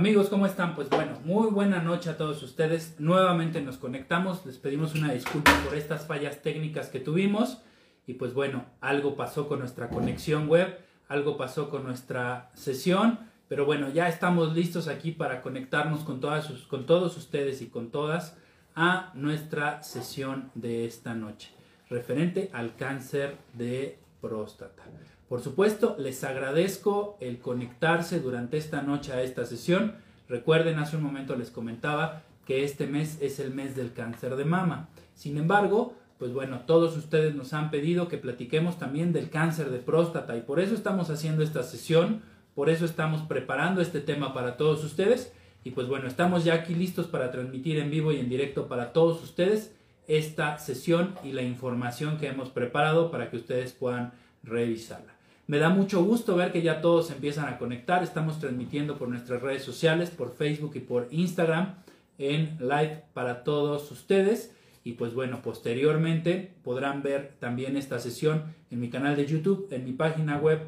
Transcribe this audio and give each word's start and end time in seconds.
Amigos, 0.00 0.30
¿cómo 0.30 0.46
están? 0.46 0.74
Pues 0.74 0.88
bueno, 0.88 1.12
muy 1.26 1.50
buena 1.50 1.82
noche 1.82 2.08
a 2.08 2.16
todos 2.16 2.42
ustedes. 2.42 2.94
Nuevamente 2.98 3.60
nos 3.60 3.76
conectamos. 3.76 4.46
Les 4.46 4.56
pedimos 4.56 4.94
una 4.94 5.12
disculpa 5.12 5.52
por 5.62 5.76
estas 5.76 6.06
fallas 6.06 6.40
técnicas 6.40 6.88
que 6.88 7.00
tuvimos. 7.00 7.60
Y 8.06 8.14
pues 8.14 8.32
bueno, 8.32 8.64
algo 8.80 9.14
pasó 9.14 9.46
con 9.46 9.58
nuestra 9.58 9.90
conexión 9.90 10.48
web, 10.48 10.78
algo 11.06 11.36
pasó 11.36 11.68
con 11.68 11.84
nuestra 11.84 12.50
sesión. 12.54 13.18
Pero 13.46 13.66
bueno, 13.66 13.90
ya 13.90 14.08
estamos 14.08 14.54
listos 14.54 14.88
aquí 14.88 15.12
para 15.12 15.42
conectarnos 15.42 16.00
con, 16.00 16.18
todas 16.18 16.46
con 16.46 16.86
todos 16.86 17.18
ustedes 17.18 17.60
y 17.60 17.66
con 17.66 17.90
todas 17.90 18.38
a 18.74 19.12
nuestra 19.12 19.82
sesión 19.82 20.50
de 20.54 20.86
esta 20.86 21.12
noche, 21.12 21.50
referente 21.90 22.48
al 22.54 22.74
cáncer 22.74 23.36
de 23.52 23.98
próstata. 24.22 24.82
Por 25.30 25.42
supuesto, 25.42 25.94
les 25.96 26.24
agradezco 26.24 27.16
el 27.20 27.38
conectarse 27.38 28.18
durante 28.18 28.56
esta 28.56 28.82
noche 28.82 29.12
a 29.12 29.22
esta 29.22 29.44
sesión. 29.44 29.94
Recuerden, 30.28 30.80
hace 30.80 30.96
un 30.96 31.04
momento 31.04 31.36
les 31.36 31.52
comentaba 31.52 32.22
que 32.44 32.64
este 32.64 32.88
mes 32.88 33.16
es 33.20 33.38
el 33.38 33.54
mes 33.54 33.76
del 33.76 33.92
cáncer 33.92 34.34
de 34.34 34.44
mama. 34.44 34.88
Sin 35.14 35.36
embargo, 35.36 35.94
pues 36.18 36.32
bueno, 36.32 36.62
todos 36.66 36.96
ustedes 36.96 37.36
nos 37.36 37.52
han 37.52 37.70
pedido 37.70 38.08
que 38.08 38.18
platiquemos 38.18 38.76
también 38.76 39.12
del 39.12 39.30
cáncer 39.30 39.70
de 39.70 39.78
próstata 39.78 40.36
y 40.36 40.40
por 40.40 40.58
eso 40.58 40.74
estamos 40.74 41.10
haciendo 41.10 41.44
esta 41.44 41.62
sesión, 41.62 42.22
por 42.56 42.68
eso 42.68 42.84
estamos 42.84 43.22
preparando 43.22 43.80
este 43.80 44.00
tema 44.00 44.34
para 44.34 44.56
todos 44.56 44.82
ustedes 44.82 45.32
y 45.62 45.70
pues 45.70 45.86
bueno, 45.86 46.08
estamos 46.08 46.42
ya 46.42 46.54
aquí 46.54 46.74
listos 46.74 47.06
para 47.06 47.30
transmitir 47.30 47.78
en 47.78 47.92
vivo 47.92 48.10
y 48.10 48.18
en 48.18 48.28
directo 48.28 48.66
para 48.66 48.92
todos 48.92 49.22
ustedes 49.22 49.76
esta 50.08 50.58
sesión 50.58 51.14
y 51.22 51.30
la 51.30 51.42
información 51.42 52.18
que 52.18 52.26
hemos 52.26 52.50
preparado 52.50 53.12
para 53.12 53.30
que 53.30 53.36
ustedes 53.36 53.70
puedan 53.70 54.12
revisarla. 54.42 55.19
Me 55.50 55.58
da 55.58 55.68
mucho 55.68 56.04
gusto 56.04 56.36
ver 56.36 56.52
que 56.52 56.62
ya 56.62 56.80
todos 56.80 57.10
empiezan 57.10 57.48
a 57.48 57.58
conectar. 57.58 58.04
Estamos 58.04 58.38
transmitiendo 58.38 58.96
por 58.96 59.08
nuestras 59.08 59.42
redes 59.42 59.64
sociales, 59.64 60.08
por 60.08 60.32
Facebook 60.32 60.76
y 60.76 60.78
por 60.78 61.08
Instagram 61.10 61.74
en 62.18 62.56
live 62.60 63.02
para 63.14 63.42
todos 63.42 63.90
ustedes. 63.90 64.54
Y 64.84 64.92
pues 64.92 65.12
bueno, 65.12 65.42
posteriormente 65.42 66.52
podrán 66.62 67.02
ver 67.02 67.32
también 67.40 67.76
esta 67.76 67.98
sesión 67.98 68.44
en 68.70 68.78
mi 68.78 68.90
canal 68.90 69.16
de 69.16 69.26
YouTube, 69.26 69.66
en 69.72 69.84
mi 69.84 69.90
página 69.90 70.38
web, 70.38 70.60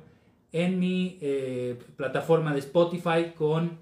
en 0.50 0.80
mi 0.80 1.16
eh, 1.20 1.78
plataforma 1.96 2.52
de 2.52 2.58
Spotify 2.58 3.34
con 3.38 3.78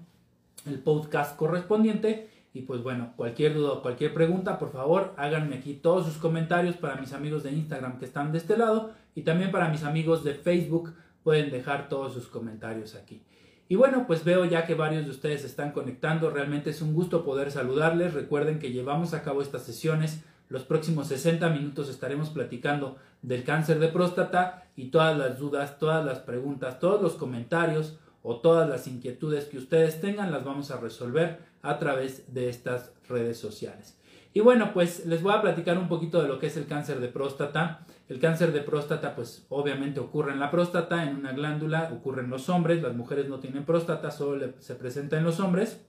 el 0.67 0.77
podcast 0.77 1.35
correspondiente. 1.35 2.29
Y 2.53 2.63
pues 2.63 2.83
bueno, 2.83 3.13
cualquier 3.15 3.53
duda 3.53 3.73
o 3.73 3.81
cualquier 3.81 4.13
pregunta, 4.13 4.59
por 4.59 4.71
favor, 4.71 5.13
háganme 5.17 5.55
aquí 5.55 5.73
todos 5.73 6.05
sus 6.05 6.17
comentarios 6.17 6.75
para 6.75 6.95
mis 6.95 7.13
amigos 7.13 7.43
de 7.43 7.51
Instagram 7.51 7.97
que 7.97 8.05
están 8.05 8.31
de 8.31 8.39
este 8.39 8.57
lado 8.57 8.91
y 9.15 9.21
también 9.21 9.51
para 9.51 9.69
mis 9.69 9.83
amigos 9.83 10.23
de 10.23 10.33
Facebook 10.33 10.93
pueden 11.23 11.49
dejar 11.49 11.87
todos 11.87 12.13
sus 12.13 12.27
comentarios 12.27 12.95
aquí. 12.95 13.21
Y 13.69 13.75
bueno, 13.75 14.05
pues 14.05 14.25
veo 14.25 14.43
ya 14.43 14.65
que 14.65 14.75
varios 14.75 15.05
de 15.05 15.11
ustedes 15.11 15.45
están 15.45 15.71
conectando. 15.71 16.29
Realmente 16.29 16.71
es 16.71 16.81
un 16.81 16.93
gusto 16.93 17.23
poder 17.23 17.51
saludarles. 17.51 18.13
Recuerden 18.13 18.59
que 18.59 18.73
llevamos 18.73 19.13
a 19.13 19.23
cabo 19.23 19.41
estas 19.41 19.63
sesiones. 19.63 20.25
Los 20.49 20.63
próximos 20.63 21.07
60 21.07 21.49
minutos 21.51 21.87
estaremos 21.87 22.31
platicando 22.31 22.97
del 23.21 23.45
cáncer 23.45 23.79
de 23.79 23.87
próstata 23.87 24.65
y 24.75 24.89
todas 24.89 25.17
las 25.17 25.39
dudas, 25.39 25.79
todas 25.79 26.05
las 26.05 26.19
preguntas, 26.19 26.79
todos 26.79 27.01
los 27.01 27.13
comentarios 27.13 27.97
o 28.23 28.41
todas 28.41 28.67
las 28.67 28.87
inquietudes 28.87 29.45
que 29.45 29.57
ustedes 29.57 30.01
tengan 30.01 30.33
las 30.33 30.43
vamos 30.43 30.69
a 30.71 30.81
resolver 30.81 31.50
a 31.61 31.79
través 31.79 32.33
de 32.33 32.49
estas 32.49 32.91
redes 33.07 33.37
sociales. 33.37 33.97
Y 34.33 34.39
bueno, 34.39 34.71
pues 34.73 35.05
les 35.05 35.21
voy 35.21 35.33
a 35.33 35.41
platicar 35.41 35.77
un 35.77 35.89
poquito 35.89 36.21
de 36.21 36.27
lo 36.27 36.39
que 36.39 36.47
es 36.47 36.55
el 36.55 36.65
cáncer 36.65 36.99
de 37.01 37.09
próstata. 37.09 37.85
El 38.07 38.19
cáncer 38.19 38.53
de 38.53 38.61
próstata, 38.61 39.13
pues 39.15 39.45
obviamente 39.49 39.99
ocurre 39.99 40.31
en 40.31 40.39
la 40.39 40.51
próstata, 40.51 41.03
en 41.03 41.15
una 41.15 41.33
glándula, 41.33 41.91
ocurre 41.93 42.23
en 42.23 42.29
los 42.29 42.47
hombres, 42.49 42.81
las 42.81 42.95
mujeres 42.95 43.27
no 43.27 43.39
tienen 43.39 43.65
próstata, 43.65 44.11
solo 44.11 44.53
se 44.59 44.75
presenta 44.75 45.17
en 45.17 45.25
los 45.25 45.39
hombres. 45.39 45.81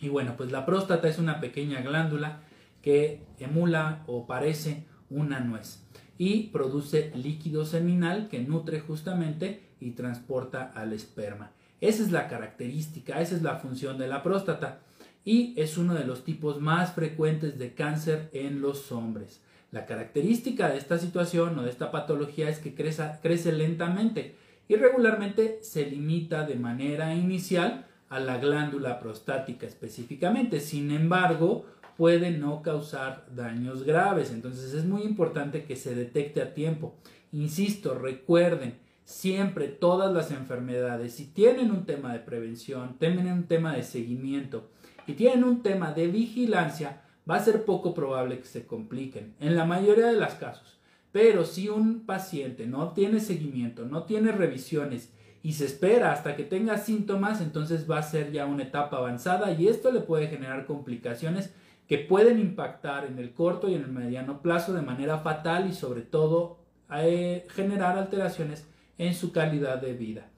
Y 0.00 0.08
bueno, 0.08 0.34
pues 0.36 0.50
la 0.50 0.64
próstata 0.64 1.08
es 1.08 1.18
una 1.18 1.40
pequeña 1.40 1.82
glándula 1.82 2.40
que 2.80 3.26
emula 3.38 4.04
o 4.06 4.26
parece 4.26 4.86
una 5.10 5.40
nuez 5.40 5.84
y 6.16 6.48
produce 6.48 7.12
líquido 7.14 7.64
seminal 7.64 8.28
que 8.28 8.40
nutre 8.40 8.80
justamente 8.80 9.70
y 9.80 9.92
transporta 9.92 10.70
al 10.74 10.92
esperma. 10.92 11.52
Esa 11.80 12.02
es 12.02 12.12
la 12.12 12.28
característica, 12.28 13.20
esa 13.20 13.36
es 13.36 13.42
la 13.42 13.56
función 13.56 13.98
de 13.98 14.08
la 14.08 14.22
próstata 14.22 14.80
y 15.24 15.54
es 15.56 15.78
uno 15.78 15.94
de 15.94 16.04
los 16.04 16.24
tipos 16.24 16.60
más 16.60 16.92
frecuentes 16.92 17.58
de 17.58 17.74
cáncer 17.74 18.30
en 18.32 18.60
los 18.60 18.92
hombres. 18.92 19.40
La 19.70 19.86
característica 19.86 20.68
de 20.68 20.78
esta 20.78 20.98
situación 20.98 21.58
o 21.58 21.62
de 21.62 21.70
esta 21.70 21.90
patología 21.90 22.48
es 22.48 22.58
que 22.58 22.74
crece, 22.74 23.04
crece 23.22 23.52
lentamente 23.52 24.34
y 24.68 24.76
regularmente 24.76 25.60
se 25.62 25.86
limita 25.86 26.46
de 26.46 26.56
manera 26.56 27.14
inicial 27.14 27.86
a 28.08 28.18
la 28.18 28.38
glándula 28.38 28.98
prostática 28.98 29.66
específicamente. 29.66 30.60
Sin 30.60 30.90
embargo, 30.90 31.64
puede 31.96 32.30
no 32.30 32.62
causar 32.62 33.26
daños 33.34 33.84
graves. 33.84 34.32
Entonces 34.32 34.74
es 34.74 34.84
muy 34.84 35.02
importante 35.02 35.64
que 35.64 35.76
se 35.76 35.94
detecte 35.94 36.42
a 36.42 36.54
tiempo. 36.54 36.96
Insisto, 37.32 37.94
recuerden, 37.94 38.74
siempre 39.10 39.66
todas 39.66 40.12
las 40.12 40.30
enfermedades, 40.30 41.14
si 41.14 41.26
tienen 41.26 41.72
un 41.72 41.84
tema 41.84 42.12
de 42.12 42.20
prevención, 42.20 42.96
tienen 42.98 43.30
un 43.30 43.44
tema 43.44 43.74
de 43.74 43.82
seguimiento 43.82 44.70
y 45.06 45.14
tienen 45.14 45.42
un 45.42 45.62
tema 45.62 45.92
de 45.92 46.06
vigilancia, 46.06 47.02
va 47.28 47.36
a 47.36 47.44
ser 47.44 47.64
poco 47.64 47.92
probable 47.92 48.38
que 48.38 48.46
se 48.46 48.66
compliquen, 48.66 49.34
en 49.40 49.56
la 49.56 49.64
mayoría 49.64 50.06
de 50.06 50.20
los 50.20 50.34
casos. 50.34 50.78
Pero 51.10 51.44
si 51.44 51.68
un 51.68 52.06
paciente 52.06 52.66
no 52.66 52.92
tiene 52.92 53.18
seguimiento, 53.18 53.84
no 53.84 54.04
tiene 54.04 54.30
revisiones 54.30 55.12
y 55.42 55.54
se 55.54 55.64
espera 55.64 56.12
hasta 56.12 56.36
que 56.36 56.44
tenga 56.44 56.78
síntomas, 56.78 57.40
entonces 57.40 57.90
va 57.90 57.98
a 57.98 58.04
ser 58.04 58.30
ya 58.30 58.46
una 58.46 58.62
etapa 58.62 58.98
avanzada 58.98 59.50
y 59.52 59.66
esto 59.66 59.90
le 59.90 60.00
puede 60.00 60.28
generar 60.28 60.66
complicaciones 60.66 61.52
que 61.88 61.98
pueden 61.98 62.38
impactar 62.38 63.06
en 63.06 63.18
el 63.18 63.34
corto 63.34 63.68
y 63.68 63.74
en 63.74 63.82
el 63.82 63.90
mediano 63.90 64.40
plazo 64.40 64.72
de 64.72 64.82
manera 64.82 65.18
fatal 65.18 65.68
y 65.68 65.74
sobre 65.74 66.02
todo 66.02 66.60
eh, 66.94 67.46
generar 67.50 67.98
alteraciones 67.98 68.69
en 69.00 69.14
su 69.14 69.32
calidad 69.32 69.80
de 69.80 69.94
vida. 69.94 70.28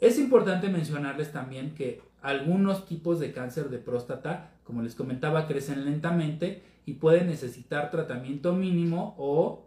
Es 0.00 0.18
importante 0.18 0.70
mencionarles 0.70 1.32
también 1.32 1.74
que 1.74 2.00
algunos 2.22 2.86
tipos 2.86 3.20
de 3.20 3.30
cáncer 3.30 3.68
de 3.68 3.76
próstata, 3.76 4.52
como 4.64 4.80
les 4.80 4.94
comentaba, 4.94 5.46
crecen 5.46 5.84
lentamente 5.84 6.62
y 6.86 6.94
pueden 6.94 7.26
necesitar 7.26 7.90
tratamiento 7.90 8.54
mínimo 8.54 9.14
o 9.18 9.66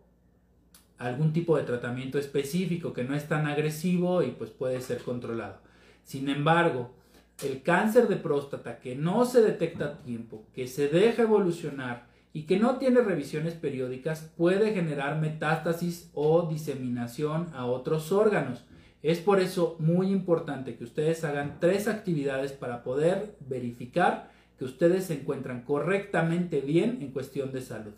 algún 0.98 1.32
tipo 1.32 1.58
de 1.58 1.64
tratamiento 1.64 2.18
específico 2.18 2.92
que 2.92 3.04
no 3.04 3.14
es 3.14 3.28
tan 3.28 3.46
agresivo 3.46 4.24
y 4.24 4.32
pues 4.32 4.50
puede 4.50 4.82
ser 4.82 5.04
controlado. 5.04 5.60
Sin 6.04 6.28
embargo, 6.28 6.96
el 7.44 7.62
cáncer 7.62 8.08
de 8.08 8.16
próstata 8.16 8.80
que 8.80 8.96
no 8.96 9.26
se 9.26 9.42
detecta 9.42 9.86
a 9.86 9.98
tiempo, 10.00 10.44
que 10.56 10.68
se 10.68 10.88
deja 10.88 11.22
evolucionar 11.22 12.08
y 12.38 12.44
que 12.44 12.60
no 12.60 12.78
tiene 12.78 13.02
revisiones 13.02 13.56
periódicas 13.56 14.32
puede 14.38 14.72
generar 14.72 15.20
metástasis 15.20 16.12
o 16.14 16.44
diseminación 16.48 17.48
a 17.56 17.66
otros 17.66 18.12
órganos. 18.12 18.64
Es 19.02 19.18
por 19.18 19.40
eso 19.40 19.76
muy 19.80 20.12
importante 20.12 20.76
que 20.76 20.84
ustedes 20.84 21.24
hagan 21.24 21.58
tres 21.60 21.88
actividades 21.88 22.52
para 22.52 22.84
poder 22.84 23.36
verificar 23.40 24.30
que 24.60 24.66
ustedes 24.66 25.06
se 25.06 25.16
encuentran 25.16 25.64
correctamente 25.64 26.62
bien 26.62 27.00
en 27.02 27.10
cuestión 27.10 27.52
de 27.52 27.62
salud. 27.62 27.94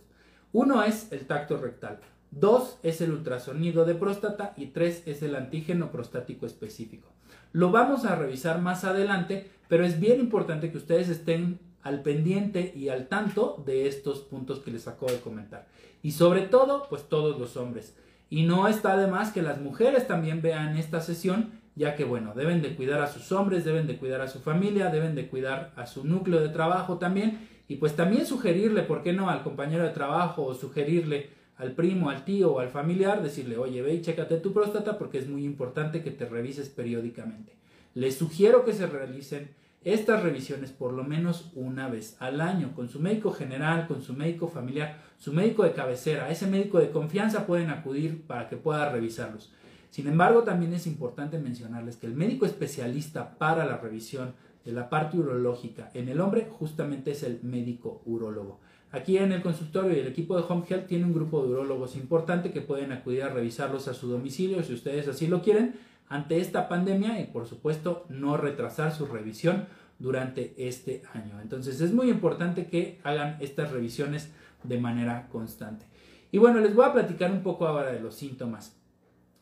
Uno 0.53 0.85
es 0.85 1.11
el 1.11 1.27
tacto 1.27 1.57
rectal, 1.57 1.99
dos 2.31 2.79
es 2.81 3.01
el 3.01 3.11
ultrasonido 3.11 3.83
de 3.83 3.95
próstata 3.95 4.53
y 4.55 4.67
tres 4.67 5.03
es 5.05 5.21
el 5.21 5.35
antígeno 5.35 5.91
prostático 5.91 6.45
específico. 6.45 7.09
Lo 7.51 7.71
vamos 7.71 8.05
a 8.05 8.15
revisar 8.15 8.61
más 8.61 8.85
adelante, 8.85 9.49
pero 9.67 9.85
es 9.85 9.99
bien 9.99 10.21
importante 10.21 10.71
que 10.71 10.77
ustedes 10.77 11.09
estén 11.09 11.59
al 11.81 12.01
pendiente 12.01 12.73
y 12.75 12.89
al 12.89 13.07
tanto 13.07 13.63
de 13.65 13.87
estos 13.87 14.19
puntos 14.19 14.59
que 14.59 14.71
les 14.71 14.87
acabo 14.87 15.11
de 15.11 15.19
comentar. 15.19 15.67
Y 16.01 16.11
sobre 16.11 16.41
todo, 16.41 16.87
pues 16.89 17.03
todos 17.09 17.39
los 17.39 17.57
hombres. 17.57 17.95
Y 18.29 18.43
no 18.43 18.67
está 18.67 18.95
de 18.97 19.07
más 19.07 19.31
que 19.31 19.41
las 19.41 19.59
mujeres 19.59 20.07
también 20.07 20.41
vean 20.41 20.77
esta 20.77 21.01
sesión, 21.01 21.51
ya 21.75 21.95
que 21.95 22.03
bueno, 22.03 22.33
deben 22.35 22.61
de 22.61 22.75
cuidar 22.75 23.01
a 23.01 23.07
sus 23.07 23.31
hombres, 23.31 23.65
deben 23.65 23.87
de 23.87 23.97
cuidar 23.97 24.21
a 24.21 24.27
su 24.27 24.39
familia, 24.39 24.89
deben 24.89 25.15
de 25.15 25.27
cuidar 25.27 25.73
a 25.75 25.85
su 25.85 26.03
núcleo 26.05 26.39
de 26.41 26.49
trabajo 26.49 26.97
también, 26.97 27.47
y 27.67 27.75
pues 27.75 27.95
también 27.95 28.25
sugerirle, 28.25 28.83
¿por 28.83 29.03
qué 29.03 29.13
no?, 29.13 29.29
al 29.29 29.43
compañero 29.43 29.83
de 29.83 29.91
trabajo 29.91 30.43
o 30.43 30.53
sugerirle 30.53 31.29
al 31.55 31.73
primo, 31.73 32.09
al 32.09 32.23
tío 32.23 32.53
o 32.53 32.59
al 32.59 32.69
familiar, 32.69 33.21
decirle, 33.21 33.57
oye, 33.57 33.81
ve 33.81 33.93
y 33.93 34.01
chécate 34.01 34.37
tu 34.37 34.53
próstata 34.53 34.97
porque 34.97 35.17
es 35.17 35.27
muy 35.27 35.43
importante 35.43 36.01
que 36.01 36.11
te 36.11 36.25
revises 36.25 36.69
periódicamente. 36.69 37.53
Les 37.95 38.15
sugiero 38.15 38.63
que 38.63 38.73
se 38.73 38.87
realicen 38.87 39.49
estas 39.83 40.23
revisiones 40.23 40.71
por 40.71 40.93
lo 40.93 41.03
menos 41.03 41.51
una 41.55 41.87
vez 41.87 42.17
al 42.19 42.41
año 42.41 42.73
con 42.75 42.89
su 42.89 42.99
médico 42.99 43.31
general, 43.31 43.87
con 43.87 44.01
su 44.01 44.13
médico 44.13 44.47
familiar, 44.47 45.01
su 45.17 45.31
médico 45.31 45.63
de 45.63 45.71
cabecera, 45.71 46.29
ese 46.29 46.47
médico 46.47 46.79
de 46.79 46.91
confianza 46.91 47.45
pueden 47.45 47.69
acudir 47.69 48.23
para 48.23 48.49
que 48.49 48.57
pueda 48.57 48.89
revisarlos. 48.89 49.51
Sin 49.89 50.07
embargo, 50.07 50.43
también 50.43 50.73
es 50.73 50.85
importante 50.85 51.39
mencionarles 51.39 51.97
que 51.97 52.07
el 52.07 52.13
médico 52.13 52.45
especialista 52.45 53.37
para 53.37 53.65
la 53.65 53.77
revisión 53.77 54.33
de 54.65 54.73
la 54.73 54.89
parte 54.89 55.17
urológica 55.17 55.89
en 55.93 56.09
el 56.09 56.19
hombre 56.19 56.47
justamente 56.51 57.11
es 57.11 57.23
el 57.23 57.39
médico 57.43 58.01
urólogo. 58.05 58.59
Aquí 58.91 59.17
en 59.17 59.31
el 59.31 59.41
consultorio 59.41 59.95
y 59.95 59.99
el 59.99 60.07
equipo 60.07 60.35
de 60.35 60.43
Home 60.47 60.65
Health 60.67 60.87
tiene 60.87 61.05
un 61.05 61.13
grupo 61.13 61.43
de 61.43 61.49
urólogos 61.49 61.95
importante 61.95 62.51
que 62.51 62.61
pueden 62.61 62.91
acudir 62.91 63.23
a 63.23 63.29
revisarlos 63.29 63.87
a 63.87 63.93
su 63.93 64.07
domicilio 64.07 64.63
si 64.63 64.73
ustedes 64.73 65.07
así 65.07 65.27
lo 65.27 65.41
quieren 65.41 65.75
ante 66.09 66.39
esta 66.39 66.67
pandemia 66.67 67.21
y 67.21 67.27
por 67.27 67.47
supuesto 67.47 68.05
no 68.09 68.35
retrasar 68.35 68.93
su 68.93 69.05
revisión 69.05 69.67
durante 69.99 70.55
este 70.57 71.03
año. 71.13 71.39
Entonces 71.41 71.79
es 71.81 71.93
muy 71.93 72.09
importante 72.09 72.67
que 72.67 72.99
hagan 73.03 73.37
estas 73.39 73.71
revisiones 73.71 74.31
de 74.63 74.79
manera 74.79 75.27
constante. 75.29 75.85
Y 76.31 76.37
bueno, 76.37 76.59
les 76.59 76.75
voy 76.75 76.85
a 76.85 76.93
platicar 76.93 77.31
un 77.31 77.41
poco 77.41 77.67
ahora 77.67 77.91
de 77.91 77.99
los 77.99 78.15
síntomas. 78.15 78.75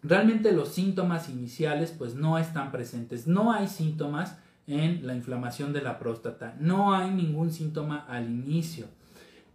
Realmente 0.03 0.51
los 0.51 0.69
síntomas 0.69 1.29
iniciales 1.29 1.93
pues 1.97 2.15
no 2.15 2.37
están 2.37 2.71
presentes. 2.71 3.27
No 3.27 3.51
hay 3.51 3.67
síntomas 3.67 4.37
en 4.67 5.05
la 5.07 5.15
inflamación 5.15 5.73
de 5.73 5.81
la 5.81 5.99
próstata. 5.99 6.55
No 6.59 6.93
hay 6.93 7.11
ningún 7.11 7.51
síntoma 7.51 8.05
al 8.07 8.29
inicio. 8.29 8.87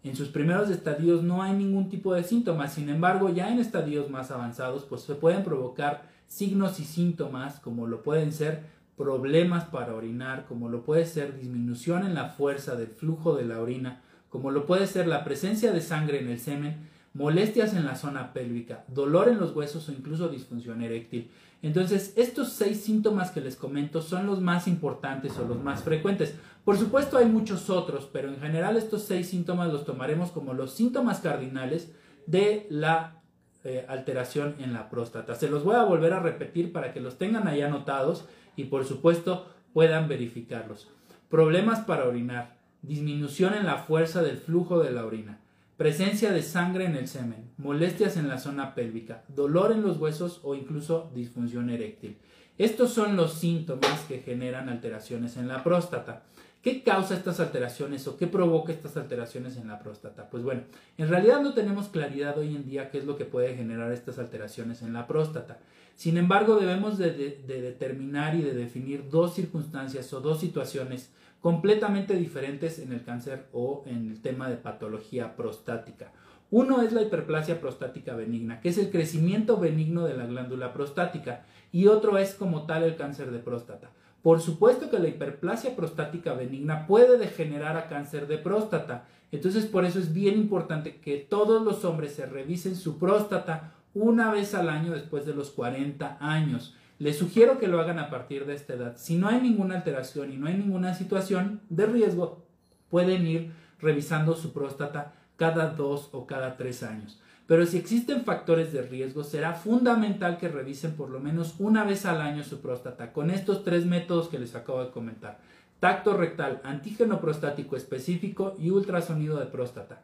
En 0.04 0.16
sus 0.16 0.28
primeros 0.28 0.69
estadios 0.70 1.22
no 1.22 1.43
hay 1.43 1.52
ningún 1.52 1.88
tipo 1.88 2.12
de 2.12 2.25
síntomas. 2.25 2.75
Sin 2.75 2.88
embargo, 2.88 3.28
ya 3.31 3.52
en 3.52 3.60
estadios 3.60 4.10
más 4.10 4.31
avanzados 4.31 4.84
pues 4.84 5.02
se 5.02 5.14
pueden 5.14 5.44
provocar 5.44 6.02
signos 6.26 6.81
y 6.81 6.84
síntomas 6.84 7.60
como 7.60 7.87
lo 7.87 8.02
pueden 8.02 8.32
ser 8.32 8.62
problemas 8.96 9.64
para 9.64 9.94
orinar, 9.94 10.44
como 10.46 10.69
lo 10.69 10.82
puede 10.82 11.06
ser 11.06 11.38
disminución 11.38 12.04
en 12.04 12.14
la 12.14 12.31
fuerza 12.31 12.75
del 12.75 12.88
flujo 12.88 13.37
de 13.37 13.44
la 13.44 13.60
orina, 13.60 14.00
como 14.28 14.50
lo 14.50 14.66
puede 14.66 14.87
ser 14.87 15.06
la 15.06 15.25
presencia 15.25 15.72
de 15.72 15.81
sangre 15.81 16.20
en 16.20 16.28
el 16.28 16.38
semen, 16.38 16.88
molestias 17.14 17.75
en 17.75 17.84
la 17.84 17.96
zona 17.96 18.32
pélvica, 18.32 18.84
dolor 18.88 19.28
en 19.28 19.38
los 19.38 19.54
huesos 19.54 19.88
o 19.88 19.93
incluso 19.93 20.28
disfunción 20.28 20.82
eréctil. 20.82 21.31
Entonces, 21.62 22.12
estos 22.16 22.49
seis 22.52 22.82
síntomas 22.82 23.31
que 23.31 23.40
les 23.40 23.54
comento 23.54 24.02
son 24.02 24.26
los 24.26 24.40
más 24.40 24.66
importantes 24.66 25.38
o 25.38 25.46
los 25.46 25.62
más 25.62 25.82
frecuentes. 25.82 26.34
Por 26.64 26.79
supuesto, 26.79 27.19
hay 27.19 27.26
muchos 27.26 27.70
otros, 27.70 28.09
pero 28.12 28.29
en 28.29 28.38
general 28.38 28.76
estos 28.76 29.03
seis 29.03 29.29
síntomas 29.29 29.73
los 29.73 29.85
tomaremos 29.85 30.31
como 30.31 30.55
los 30.55 30.73
síntomas 30.73 31.20
cardinales 31.20 31.93
de 32.26 32.67
la 32.70 33.23
eh, 33.64 33.85
alteración 33.88 34.55
en 34.59 34.73
la 34.73 34.88
próstata. 34.88 35.35
Se 35.35 35.49
los 35.49 35.64
voy 35.64 35.75
a 35.75 35.85
volver 35.85 36.12
a 36.12 36.20
repetir 36.20 36.73
para 36.73 36.93
que 36.93 37.00
los 37.00 37.19
tengan 37.19 37.49
ahí 37.49 37.62
anotados 37.62 38.26
y 38.56 38.64
por 38.64 38.85
supuesto 38.85 39.47
puedan 39.73 40.09
verificarlos. 40.09 40.88
Problemas 41.29 41.81
para 41.81 42.06
orinar, 42.06 42.56
disminución 42.82 43.55
en 43.55 43.67
la 43.67 43.79
fuerza 43.79 44.23
del 44.23 44.38
flujo 44.38 44.81
de 44.81 44.91
la 44.91 45.05
orina, 45.05 45.41
presencia 45.76 46.32
de 46.32 46.43
sangre 46.43 46.85
en 46.85 46.94
el 46.94 47.09
semen, 47.09 47.50
molestias 47.56 48.17
en 48.17 48.29
la 48.29 48.38
zona 48.38 48.75
pélvica, 48.75 49.25
dolor 49.29 49.73
en 49.73 49.82
los 49.82 49.99
huesos 49.99 50.41
o 50.43 50.55
incluso 50.55 51.11
disfunción 51.14 51.70
eréctil. 51.70 52.19
Estos 52.59 52.93
son 52.93 53.17
los 53.17 53.35
síntomas 53.35 54.00
que 54.06 54.19
generan 54.19 54.69
alteraciones 54.69 55.37
en 55.37 55.49
la 55.49 55.64
próstata. 55.64 56.25
¿Qué 56.62 56.85
causa 56.85 57.17
estas 57.17 57.41
alteraciones 57.41 58.06
o 58.06 58.17
qué 58.17 58.29
provoca 58.29 58.73
estas 58.73 58.97
alteraciones 58.97 59.56
en 59.56 59.67
la 59.67 59.81
próstata? 59.81 60.31
Pues 60.31 60.44
bueno, 60.44 60.62
en 60.97 61.09
realidad 61.09 61.43
no 61.43 61.55
tenemos 61.55 61.88
claridad 61.88 62.38
hoy 62.38 62.55
en 62.55 62.64
día 62.64 62.88
qué 62.88 62.99
es 62.99 63.05
lo 63.05 63.17
que 63.17 63.25
puede 63.25 63.56
generar 63.56 63.91
estas 63.91 64.20
alteraciones 64.20 64.81
en 64.82 64.93
la 64.93 65.09
próstata. 65.09 65.59
Sin 65.97 66.17
embargo, 66.17 66.55
debemos 66.55 66.99
de, 66.99 67.11
determinar 67.11 68.37
y 68.37 68.43
de 68.43 68.55
definir 68.55 69.11
dos 69.11 69.35
circunstancias 69.35 70.12
o 70.12 70.20
dos 70.20 70.38
situaciones 70.38 71.11
completamente 71.41 72.14
diferentes 72.14 72.79
en 72.79 72.93
el 72.93 73.03
cáncer 73.03 73.47
o 73.53 73.82
en 73.87 74.09
el 74.09 74.23
tema 74.23 74.49
de 74.49 74.56
patología 74.56 75.35
prostática. 75.35 76.12
Uno 76.53 76.82
es 76.82 76.93
la 76.93 77.03
hiperplasia 77.03 77.61
prostática 77.61 78.14
benigna, 78.14 78.61
que 78.61 78.69
es 78.69 78.79
el 78.79 78.91
crecimiento 78.91 79.56
benigno 79.56 80.05
de 80.05 80.17
la 80.17 80.26
glándula 80.26 80.73
prostática, 80.73 81.44
y 81.73 81.88
otro 81.88 82.19
es 82.19 82.35
como 82.35 82.67
tal 82.67 82.85
el 82.85 82.94
cáncer 82.94 83.32
de 83.32 83.41
próstata. 83.41 83.91
Por 84.22 84.40
supuesto 84.40 84.88
que 84.88 85.00
la 85.00 85.08
hiperplasia 85.08 85.74
prostática 85.74 86.32
benigna 86.34 86.86
puede 86.86 87.19
degenerar 87.19 87.76
a 87.76 87.88
cáncer 87.88 88.28
de 88.28 88.38
próstata, 88.38 89.04
entonces 89.32 89.66
por 89.66 89.84
eso 89.84 89.98
es 89.98 90.12
bien 90.12 90.36
importante 90.36 90.96
que 90.96 91.16
todos 91.16 91.62
los 91.62 91.84
hombres 91.84 92.14
se 92.14 92.26
revisen 92.26 92.76
su 92.76 92.98
próstata 92.98 93.72
una 93.94 94.30
vez 94.30 94.54
al 94.54 94.69
año 94.69 94.92
después 94.92 95.26
de 95.26 95.34
los 95.34 95.50
40 95.50 96.19
años. 96.20 96.76
Les 96.98 97.19
sugiero 97.19 97.58
que 97.58 97.66
lo 97.66 97.80
hagan 97.80 97.98
a 97.98 98.10
partir 98.10 98.46
de 98.46 98.54
esta 98.54 98.74
edad. 98.74 98.96
Si 98.96 99.16
no 99.16 99.28
hay 99.28 99.40
ninguna 99.40 99.74
alteración 99.74 100.32
y 100.32 100.36
no 100.36 100.46
hay 100.46 100.54
ninguna 100.54 100.94
situación 100.94 101.60
de 101.68 101.86
riesgo, 101.86 102.44
pueden 102.90 103.26
ir 103.26 103.52
revisando 103.80 104.36
su 104.36 104.52
próstata 104.52 105.14
cada 105.36 105.70
dos 105.70 106.10
o 106.12 106.26
cada 106.26 106.56
tres 106.56 106.82
años. 106.82 107.20
Pero 107.52 107.66
si 107.66 107.76
existen 107.76 108.25
factores 108.25 108.72
de 108.72 108.81
riesgo, 108.81 109.25
será 109.25 109.52
fundamental 109.52 110.38
que 110.38 110.49
revisen 110.49 110.93
por 110.93 111.10
lo 111.10 111.20
menos 111.20 111.54
una 111.58 111.84
vez 111.84 112.06
al 112.06 112.22
año 112.22 112.44
su 112.44 112.62
próstata 112.62 113.12
con 113.12 113.31
estos 113.31 113.62
tres 113.62 113.84
métodos 113.84 114.28
que 114.28 114.38
les 114.38 114.54
acabo 114.54 114.82
de 114.82 114.90
comentar. 114.90 115.38
Tacto 115.78 116.16
rectal, 116.16 116.62
antígeno 116.64 117.20
prostático 117.20 117.76
específico 117.76 118.56
y 118.58 118.70
ultrasonido 118.70 119.38
de 119.38 119.44
próstata. 119.44 120.00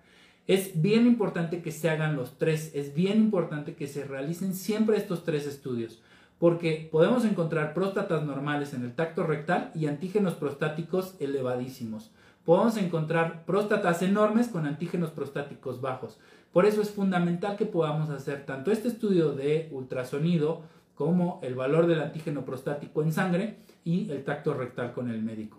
Es 0.46 0.82
bien 0.82 1.06
importante 1.06 1.62
que 1.62 1.72
se 1.72 1.88
hagan 1.88 2.16
los 2.16 2.36
tres, 2.36 2.70
es 2.74 2.94
bien 2.94 3.16
importante 3.16 3.74
que 3.74 3.86
se 3.86 4.04
realicen 4.04 4.52
siempre 4.52 4.98
estos 4.98 5.24
tres 5.24 5.46
estudios, 5.46 6.02
porque 6.38 6.86
podemos 6.92 7.24
encontrar 7.24 7.72
próstatas 7.72 8.24
normales 8.24 8.74
en 8.74 8.84
el 8.84 8.92
tacto 8.92 9.22
rectal 9.22 9.72
y 9.74 9.86
antígenos 9.86 10.34
prostáticos 10.34 11.14
elevadísimos. 11.18 12.10
Podemos 12.48 12.78
encontrar 12.78 13.44
próstatas 13.44 14.00
enormes 14.00 14.48
con 14.48 14.64
antígenos 14.64 15.10
prostáticos 15.10 15.82
bajos. 15.82 16.18
Por 16.50 16.64
eso 16.64 16.80
es 16.80 16.88
fundamental 16.88 17.58
que 17.58 17.66
podamos 17.66 18.08
hacer 18.08 18.46
tanto 18.46 18.72
este 18.72 18.88
estudio 18.88 19.32
de 19.32 19.68
ultrasonido 19.70 20.62
como 20.94 21.40
el 21.42 21.54
valor 21.54 21.86
del 21.86 22.00
antígeno 22.00 22.46
prostático 22.46 23.02
en 23.02 23.12
sangre 23.12 23.58
y 23.84 24.10
el 24.10 24.24
tacto 24.24 24.54
rectal 24.54 24.94
con 24.94 25.10
el 25.10 25.20
médico. 25.20 25.58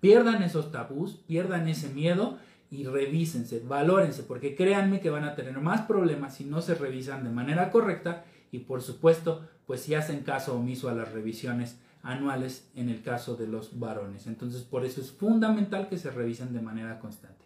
Pierdan 0.00 0.42
esos 0.42 0.72
tabús, 0.72 1.16
pierdan 1.26 1.68
ese 1.68 1.90
miedo 1.90 2.38
y 2.70 2.84
revísense, 2.84 3.60
valórense, 3.68 4.22
porque 4.22 4.56
créanme 4.56 5.00
que 5.00 5.10
van 5.10 5.24
a 5.24 5.34
tener 5.34 5.60
más 5.60 5.82
problemas 5.82 6.34
si 6.34 6.46
no 6.46 6.62
se 6.62 6.76
revisan 6.76 7.24
de 7.24 7.30
manera 7.30 7.70
correcta 7.70 8.24
y 8.50 8.60
por 8.60 8.80
supuesto, 8.80 9.46
pues 9.66 9.82
si 9.82 9.94
hacen 9.94 10.20
caso 10.20 10.56
omiso 10.56 10.88
a 10.88 10.94
las 10.94 11.12
revisiones 11.12 11.78
anuales 12.02 12.68
en 12.74 12.88
el 12.88 13.02
caso 13.02 13.36
de 13.36 13.46
los 13.46 13.78
varones. 13.78 14.26
Entonces, 14.26 14.62
por 14.62 14.84
eso 14.84 15.00
es 15.00 15.10
fundamental 15.10 15.88
que 15.88 15.98
se 15.98 16.10
revisen 16.10 16.52
de 16.52 16.60
manera 16.60 16.98
constante. 16.98 17.44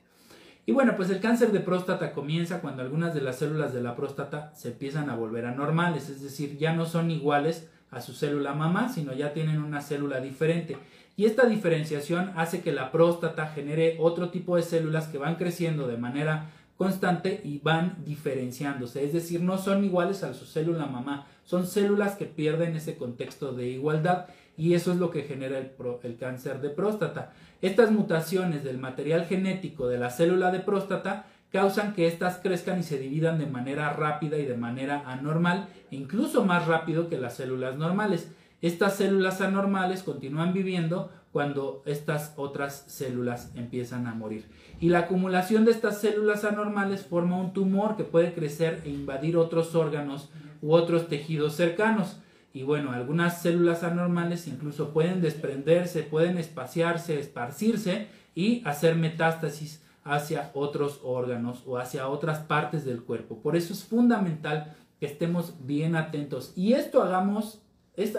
Y 0.66 0.72
bueno, 0.72 0.94
pues 0.96 1.10
el 1.10 1.20
cáncer 1.20 1.52
de 1.52 1.60
próstata 1.60 2.12
comienza 2.12 2.60
cuando 2.60 2.82
algunas 2.82 3.12
de 3.14 3.20
las 3.20 3.38
células 3.38 3.74
de 3.74 3.82
la 3.82 3.94
próstata 3.94 4.52
se 4.54 4.68
empiezan 4.68 5.10
a 5.10 5.16
volver 5.16 5.44
anormales, 5.44 6.08
es 6.08 6.22
decir, 6.22 6.56
ya 6.56 6.72
no 6.72 6.86
son 6.86 7.10
iguales 7.10 7.68
a 7.90 8.00
su 8.00 8.14
célula 8.14 8.54
mamá, 8.54 8.88
sino 8.88 9.12
ya 9.12 9.34
tienen 9.34 9.62
una 9.62 9.82
célula 9.82 10.20
diferente. 10.20 10.78
Y 11.16 11.26
esta 11.26 11.46
diferenciación 11.46 12.32
hace 12.36 12.60
que 12.62 12.72
la 12.72 12.90
próstata 12.90 13.48
genere 13.48 13.96
otro 14.00 14.30
tipo 14.30 14.56
de 14.56 14.62
células 14.62 15.06
que 15.06 15.18
van 15.18 15.36
creciendo 15.36 15.86
de 15.86 15.98
manera 15.98 16.50
constante 16.76 17.40
y 17.44 17.58
van 17.58 17.98
diferenciándose, 18.04 19.04
es 19.04 19.12
decir, 19.12 19.40
no 19.40 19.58
son 19.58 19.84
iguales 19.84 20.24
a 20.24 20.34
su 20.34 20.44
célula 20.44 20.86
mamá, 20.86 21.26
son 21.44 21.66
células 21.66 22.16
que 22.16 22.24
pierden 22.24 22.74
ese 22.74 22.96
contexto 22.96 23.52
de 23.52 23.68
igualdad 23.68 24.26
y 24.56 24.74
eso 24.74 24.92
es 24.92 24.98
lo 24.98 25.10
que 25.10 25.22
genera 25.22 25.58
el, 25.58 26.16
cáncer 26.18 26.60
de 26.60 26.70
próstata. 26.70 27.32
Estas 27.60 27.90
mutaciones 27.90 28.62
del 28.64 28.78
material 28.78 29.26
genético 29.26 29.88
de 29.88 29.98
la 29.98 30.10
célula 30.10 30.50
de 30.50 30.60
próstata 30.60 31.26
causan 31.50 31.94
que 31.94 32.06
éstas 32.06 32.40
crezcan 32.42 32.80
y 32.80 32.82
se 32.82 32.98
dividan 32.98 33.38
de 33.38 33.46
manera 33.46 33.92
rápida 33.92 34.38
y 34.38 34.44
de 34.44 34.56
manera 34.56 35.04
anormal, 35.06 35.68
incluso 35.90 36.44
más 36.44 36.66
rápido 36.66 37.08
que 37.08 37.18
las 37.18 37.34
células 37.36 37.76
normales. 37.76 38.32
Estas 38.60 38.96
células 38.96 39.40
anormales 39.40 40.02
continúan 40.02 40.52
viviendo 40.52 41.10
cuando 41.32 41.82
estas 41.84 42.32
otras 42.36 42.84
células 42.86 43.50
empiezan 43.56 44.06
a 44.06 44.14
morir. 44.14 44.46
Y 44.80 44.88
la 44.88 45.00
acumulación 45.00 45.64
de 45.64 45.72
estas 45.72 46.00
células 46.00 46.44
anormales 46.44 47.04
forma 47.04 47.40
un 47.40 47.52
tumor 47.52 47.96
que 47.96 48.04
puede 48.04 48.32
crecer 48.34 48.82
e 48.84 48.90
invadir 48.90 49.36
otros 49.36 49.74
órganos 49.74 50.30
u 50.62 50.72
otros 50.72 51.08
tejidos 51.08 51.54
cercanos. 51.56 52.20
Y 52.54 52.62
bueno, 52.62 52.92
algunas 52.92 53.42
células 53.42 53.82
anormales 53.82 54.46
incluso 54.46 54.90
pueden 54.90 55.20
desprenderse, 55.20 56.04
pueden 56.04 56.38
espaciarse, 56.38 57.18
esparcirse 57.18 58.06
y 58.34 58.62
hacer 58.64 58.94
metástasis 58.94 59.82
hacia 60.04 60.52
otros 60.54 61.00
órganos 61.02 61.64
o 61.66 61.78
hacia 61.78 62.08
otras 62.08 62.38
partes 62.38 62.84
del 62.84 63.02
cuerpo. 63.02 63.42
Por 63.42 63.56
eso 63.56 63.72
es 63.72 63.82
fundamental 63.82 64.72
que 65.00 65.06
estemos 65.06 65.54
bien 65.66 65.96
atentos. 65.96 66.52
Y 66.54 66.74
esto 66.74 67.02
hagamos 67.02 67.60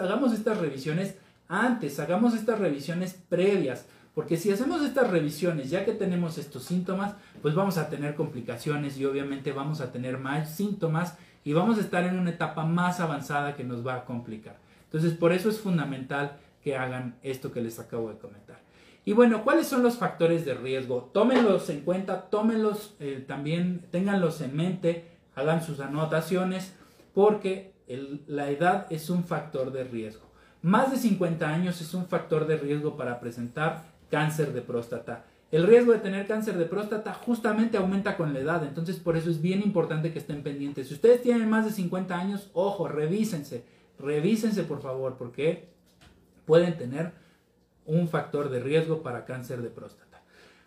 hagamos 0.00 0.32
estas 0.32 0.58
revisiones 0.58 1.16
antes, 1.48 1.98
hagamos 1.98 2.34
estas 2.34 2.58
revisiones 2.58 3.14
previas, 3.28 3.86
porque 4.14 4.36
si 4.36 4.50
hacemos 4.50 4.82
estas 4.82 5.10
revisiones 5.10 5.70
ya 5.70 5.84
que 5.84 5.92
tenemos 5.92 6.38
estos 6.38 6.64
síntomas, 6.64 7.14
pues 7.42 7.54
vamos 7.54 7.76
a 7.78 7.88
tener 7.88 8.14
complicaciones 8.14 8.98
y 8.98 9.04
obviamente 9.04 9.52
vamos 9.52 9.80
a 9.80 9.92
tener 9.92 10.18
más 10.18 10.56
síntomas 10.56 11.16
y 11.46 11.52
vamos 11.52 11.78
a 11.78 11.80
estar 11.80 12.02
en 12.02 12.18
una 12.18 12.30
etapa 12.30 12.64
más 12.64 12.98
avanzada 12.98 13.54
que 13.54 13.62
nos 13.62 13.86
va 13.86 13.94
a 13.94 14.04
complicar. 14.04 14.56
Entonces, 14.86 15.12
por 15.16 15.32
eso 15.32 15.48
es 15.48 15.60
fundamental 15.60 16.38
que 16.60 16.76
hagan 16.76 17.14
esto 17.22 17.52
que 17.52 17.60
les 17.60 17.78
acabo 17.78 18.10
de 18.10 18.18
comentar. 18.18 18.58
Y 19.04 19.12
bueno, 19.12 19.44
¿cuáles 19.44 19.68
son 19.68 19.84
los 19.84 19.96
factores 19.96 20.44
de 20.44 20.54
riesgo? 20.54 21.08
Tómenlos 21.14 21.70
en 21.70 21.82
cuenta, 21.82 22.22
tómenlos 22.22 22.96
eh, 22.98 23.24
también, 23.28 23.86
ténganlos 23.92 24.40
en 24.40 24.56
mente, 24.56 25.04
hagan 25.36 25.62
sus 25.62 25.78
anotaciones, 25.78 26.74
porque 27.14 27.72
la 28.26 28.50
edad 28.50 28.88
es 28.90 29.08
un 29.08 29.22
factor 29.22 29.70
de 29.70 29.84
riesgo. 29.84 30.26
Más 30.62 30.90
de 30.90 30.96
50 30.96 31.48
años 31.48 31.80
es 31.80 31.94
un 31.94 32.06
factor 32.06 32.48
de 32.48 32.56
riesgo 32.56 32.96
para 32.96 33.20
presentar 33.20 33.84
cáncer 34.10 34.52
de 34.52 34.62
próstata. 34.62 35.26
El 35.56 35.66
riesgo 35.66 35.92
de 35.92 36.00
tener 36.00 36.26
cáncer 36.26 36.58
de 36.58 36.66
próstata 36.66 37.14
justamente 37.14 37.78
aumenta 37.78 38.18
con 38.18 38.34
la 38.34 38.40
edad, 38.40 38.62
entonces 38.62 38.96
por 38.96 39.16
eso 39.16 39.30
es 39.30 39.40
bien 39.40 39.62
importante 39.62 40.12
que 40.12 40.18
estén 40.18 40.42
pendientes. 40.42 40.88
Si 40.88 40.92
ustedes 40.92 41.22
tienen 41.22 41.48
más 41.48 41.64
de 41.64 41.70
50 41.70 42.14
años, 42.14 42.50
ojo, 42.52 42.88
revísense, 42.88 43.64
revísense 43.98 44.64
por 44.64 44.82
favor, 44.82 45.16
porque 45.16 45.70
pueden 46.44 46.76
tener 46.76 47.12
un 47.86 48.06
factor 48.06 48.50
de 48.50 48.60
riesgo 48.60 49.02
para 49.02 49.24
cáncer 49.24 49.62
de 49.62 49.70
próstata. 49.70 50.20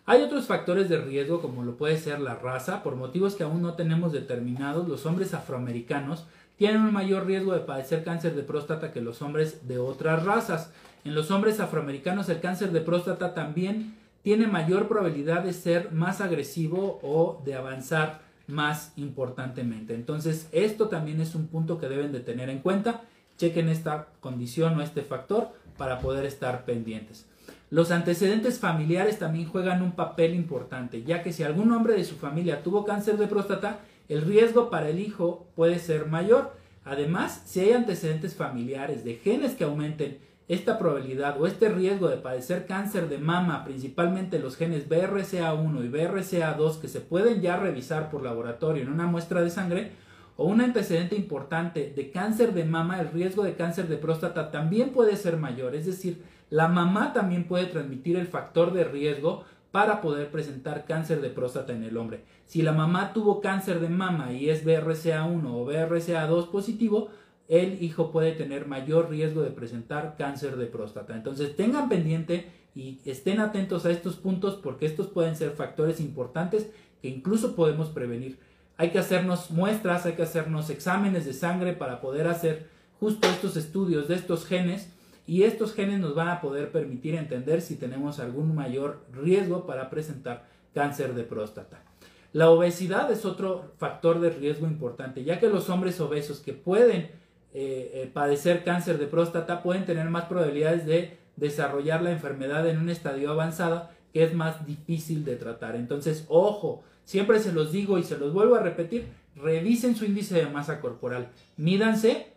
Hay 0.07 0.23
otros 0.23 0.47
factores 0.47 0.89
de 0.89 0.97
riesgo 0.97 1.39
como 1.39 1.61
lo 1.61 1.77
puede 1.77 1.99
ser 1.99 2.19
la 2.19 2.33
raza, 2.33 2.81
por 2.81 2.95
motivos 2.95 3.35
que 3.35 3.43
aún 3.43 3.61
no 3.61 3.75
tenemos 3.75 4.11
determinados, 4.11 4.87
los 4.87 5.05
hombres 5.05 5.35
afroamericanos 5.35 6.25
tienen 6.57 6.81
un 6.81 6.93
mayor 6.93 7.27
riesgo 7.27 7.53
de 7.53 7.59
padecer 7.59 8.03
cáncer 8.03 8.33
de 8.33 8.41
próstata 8.41 8.91
que 8.91 9.01
los 9.01 9.21
hombres 9.21 9.67
de 9.67 9.77
otras 9.77 10.25
razas. 10.25 10.71
En 11.05 11.13
los 11.13 11.29
hombres 11.29 11.59
afroamericanos 11.59 12.27
el 12.29 12.41
cáncer 12.41 12.71
de 12.71 12.81
próstata 12.81 13.35
también 13.35 13.99
tiene 14.23 14.47
mayor 14.47 14.87
probabilidad 14.87 15.43
de 15.43 15.53
ser 15.53 15.91
más 15.91 16.21
agresivo 16.21 16.99
o 17.03 17.41
de 17.45 17.55
avanzar 17.55 18.21
más 18.47 18.93
importantemente. 18.95 19.93
Entonces, 19.93 20.49
esto 20.51 20.87
también 20.89 21.21
es 21.21 21.35
un 21.35 21.47
punto 21.47 21.79
que 21.79 21.87
deben 21.87 22.11
de 22.11 22.19
tener 22.19 22.49
en 22.49 22.59
cuenta. 22.59 23.01
Chequen 23.37 23.69
esta 23.69 24.07
condición 24.19 24.77
o 24.77 24.81
este 24.81 25.01
factor 25.01 25.53
para 25.77 25.99
poder 25.99 26.25
estar 26.25 26.65
pendientes. 26.65 27.25
Los 27.69 27.91
antecedentes 27.91 28.59
familiares 28.59 29.19
también 29.19 29.47
juegan 29.47 29.83
un 29.83 29.91
papel 29.91 30.33
importante, 30.33 31.03
ya 31.03 31.21
que 31.21 31.31
si 31.31 31.43
algún 31.43 31.71
hombre 31.71 31.93
de 31.93 32.03
su 32.03 32.15
familia 32.15 32.63
tuvo 32.63 32.83
cáncer 32.83 33.17
de 33.17 33.27
próstata, 33.27 33.79
el 34.09 34.23
riesgo 34.23 34.71
para 34.71 34.89
el 34.89 34.99
hijo 34.99 35.47
puede 35.55 35.77
ser 35.77 36.07
mayor. 36.07 36.57
Además, 36.83 37.43
si 37.45 37.59
hay 37.59 37.73
antecedentes 37.73 38.33
familiares 38.33 39.03
de 39.03 39.15
genes 39.15 39.53
que 39.53 39.65
aumenten 39.65 40.17
esta 40.49 40.79
probabilidad 40.79 41.39
o 41.39 41.45
este 41.45 41.69
riesgo 41.69 42.09
de 42.09 42.17
padecer 42.17 42.65
cáncer 42.65 43.07
de 43.07 43.19
mama, 43.19 43.63
principalmente 43.63 44.39
los 44.39 44.57
genes 44.57 44.89
BRCA1 44.89 45.85
y 45.85 45.89
BRCA2 45.89 46.81
que 46.81 46.87
se 46.87 47.01
pueden 47.01 47.39
ya 47.39 47.55
revisar 47.55 48.09
por 48.09 48.23
laboratorio 48.23 48.81
en 48.81 48.91
una 48.91 49.05
muestra 49.05 49.41
de 49.41 49.51
sangre, 49.51 49.91
o 50.37 50.45
un 50.45 50.61
antecedente 50.61 51.15
importante 51.15 51.93
de 51.95 52.11
cáncer 52.11 52.53
de 52.53 52.65
mama, 52.65 52.99
el 52.99 53.11
riesgo 53.11 53.43
de 53.43 53.53
cáncer 53.55 53.87
de 53.87 53.97
próstata 53.97 54.49
también 54.49 54.89
puede 54.91 55.17
ser 55.17 55.37
mayor. 55.37 55.75
Es 55.75 55.85
decir, 55.85 56.23
la 56.49 56.67
mamá 56.67 57.13
también 57.13 57.43
puede 57.43 57.65
transmitir 57.65 58.17
el 58.17 58.25
factor 58.25 58.73
de 58.73 58.85
riesgo 58.85 59.43
para 59.71 60.01
poder 60.01 60.31
presentar 60.31 60.85
cáncer 60.85 61.21
de 61.21 61.29
próstata 61.29 61.73
en 61.73 61.83
el 61.83 61.95
hombre. 61.97 62.23
Si 62.45 62.63
la 62.63 62.71
mamá 62.71 63.13
tuvo 63.13 63.39
cáncer 63.39 63.79
de 63.79 63.89
mama 63.89 64.31
y 64.33 64.49
es 64.49 64.65
BRCA1 64.65 65.43
o 65.45 65.65
BRCA2 65.65 66.49
positivo, 66.49 67.09
el 67.49 67.83
hijo 67.83 68.11
puede 68.11 68.31
tener 68.31 68.67
mayor 68.67 69.09
riesgo 69.09 69.41
de 69.41 69.49
presentar 69.49 70.15
cáncer 70.17 70.55
de 70.55 70.67
próstata. 70.67 71.15
Entonces 71.15 71.55
tengan 71.55 71.89
pendiente 71.89 72.47
y 72.75 72.99
estén 73.05 73.39
atentos 73.39 73.85
a 73.85 73.91
estos 73.91 74.15
puntos 74.15 74.55
porque 74.55 74.85
estos 74.85 75.07
pueden 75.07 75.35
ser 75.35 75.51
factores 75.51 75.99
importantes 75.99 76.69
que 77.01 77.09
incluso 77.09 77.55
podemos 77.55 77.89
prevenir. 77.89 78.37
Hay 78.77 78.91
que 78.91 78.99
hacernos 78.99 79.49
muestras, 79.49 80.05
hay 80.05 80.13
que 80.13 80.21
hacernos 80.21 80.69
exámenes 80.69 81.25
de 81.25 81.33
sangre 81.33 81.73
para 81.73 81.99
poder 82.01 82.27
hacer 82.27 82.69
justo 82.99 83.27
estos 83.27 83.57
estudios 83.57 84.07
de 84.07 84.15
estos 84.15 84.45
genes 84.45 84.93
y 85.25 85.43
estos 85.43 85.73
genes 85.73 85.99
nos 85.99 86.13
van 86.13 86.27
a 86.27 86.41
poder 86.41 86.71
permitir 86.71 87.15
entender 87.15 87.61
si 87.61 87.75
tenemos 87.75 88.19
algún 88.19 88.53
mayor 88.53 89.05
riesgo 89.11 89.65
para 89.65 89.89
presentar 89.89 90.45
cáncer 90.75 91.15
de 91.15 91.23
próstata. 91.23 91.83
La 92.31 92.51
obesidad 92.51 93.11
es 93.11 93.25
otro 93.25 93.71
factor 93.77 94.19
de 94.19 94.29
riesgo 94.29 94.67
importante, 94.67 95.23
ya 95.23 95.39
que 95.39 95.49
los 95.49 95.67
hombres 95.69 95.99
obesos 95.99 96.41
que 96.41 96.53
pueden 96.53 97.09
eh, 97.53 97.91
eh, 97.93 98.11
padecer 98.13 98.63
cáncer 98.63 98.99
de 98.99 99.07
próstata 99.07 99.63
pueden 99.63 99.85
tener 99.85 100.09
más 100.09 100.25
probabilidades 100.25 100.85
de 100.85 101.17
desarrollar 101.35 102.01
la 102.01 102.11
enfermedad 102.11 102.67
en 102.67 102.77
un 102.77 102.89
estadio 102.89 103.31
avanzado 103.31 103.89
que 104.13 104.23
es 104.23 104.33
más 104.33 104.65
difícil 104.65 105.25
de 105.25 105.35
tratar. 105.35 105.75
Entonces, 105.75 106.25
ojo, 106.27 106.83
siempre 107.05 107.39
se 107.39 107.51
los 107.51 107.71
digo 107.71 107.97
y 107.97 108.03
se 108.03 108.17
los 108.17 108.33
vuelvo 108.33 108.55
a 108.55 108.61
repetir, 108.61 109.07
revisen 109.35 109.95
su 109.95 110.05
índice 110.05 110.35
de 110.35 110.45
masa 110.47 110.79
corporal, 110.79 111.29
mídanse, 111.57 112.33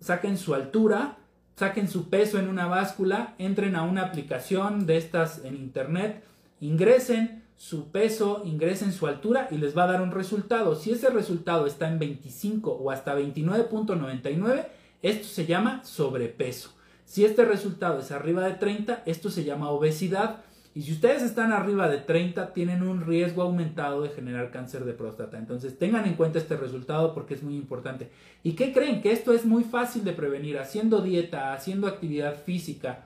saquen 0.00 0.38
su 0.38 0.54
altura, 0.54 1.18
saquen 1.56 1.88
su 1.88 2.08
peso 2.08 2.38
en 2.38 2.48
una 2.48 2.66
báscula, 2.66 3.34
entren 3.38 3.76
a 3.76 3.82
una 3.82 4.02
aplicación 4.02 4.86
de 4.86 4.96
estas 4.96 5.44
en 5.44 5.54
internet, 5.54 6.22
ingresen, 6.60 7.43
su 7.56 7.90
peso, 7.90 8.42
ingresen 8.44 8.92
su 8.92 9.06
altura 9.06 9.48
y 9.50 9.58
les 9.58 9.76
va 9.76 9.84
a 9.84 9.92
dar 9.92 10.02
un 10.02 10.10
resultado. 10.10 10.74
Si 10.74 10.90
ese 10.90 11.10
resultado 11.10 11.66
está 11.66 11.88
en 11.88 11.98
25 11.98 12.70
o 12.70 12.90
hasta 12.90 13.16
29.99, 13.16 14.66
esto 15.02 15.28
se 15.28 15.46
llama 15.46 15.82
sobrepeso. 15.84 16.74
Si 17.04 17.24
este 17.24 17.44
resultado 17.44 18.00
es 18.00 18.10
arriba 18.10 18.46
de 18.46 18.54
30, 18.54 19.02
esto 19.06 19.30
se 19.30 19.44
llama 19.44 19.70
obesidad. 19.70 20.40
Y 20.74 20.82
si 20.82 20.92
ustedes 20.92 21.22
están 21.22 21.52
arriba 21.52 21.88
de 21.88 21.98
30, 21.98 22.52
tienen 22.52 22.82
un 22.82 23.06
riesgo 23.06 23.42
aumentado 23.42 24.02
de 24.02 24.08
generar 24.08 24.50
cáncer 24.50 24.84
de 24.84 24.92
próstata. 24.92 25.38
Entonces 25.38 25.78
tengan 25.78 26.06
en 26.06 26.14
cuenta 26.14 26.38
este 26.38 26.56
resultado 26.56 27.14
porque 27.14 27.34
es 27.34 27.42
muy 27.42 27.54
importante. 27.54 28.10
¿Y 28.42 28.52
qué 28.54 28.72
creen? 28.72 29.00
Que 29.00 29.12
esto 29.12 29.32
es 29.32 29.44
muy 29.44 29.62
fácil 29.62 30.02
de 30.02 30.14
prevenir 30.14 30.58
haciendo 30.58 31.00
dieta, 31.00 31.52
haciendo 31.52 31.86
actividad 31.86 32.34
física, 32.42 33.04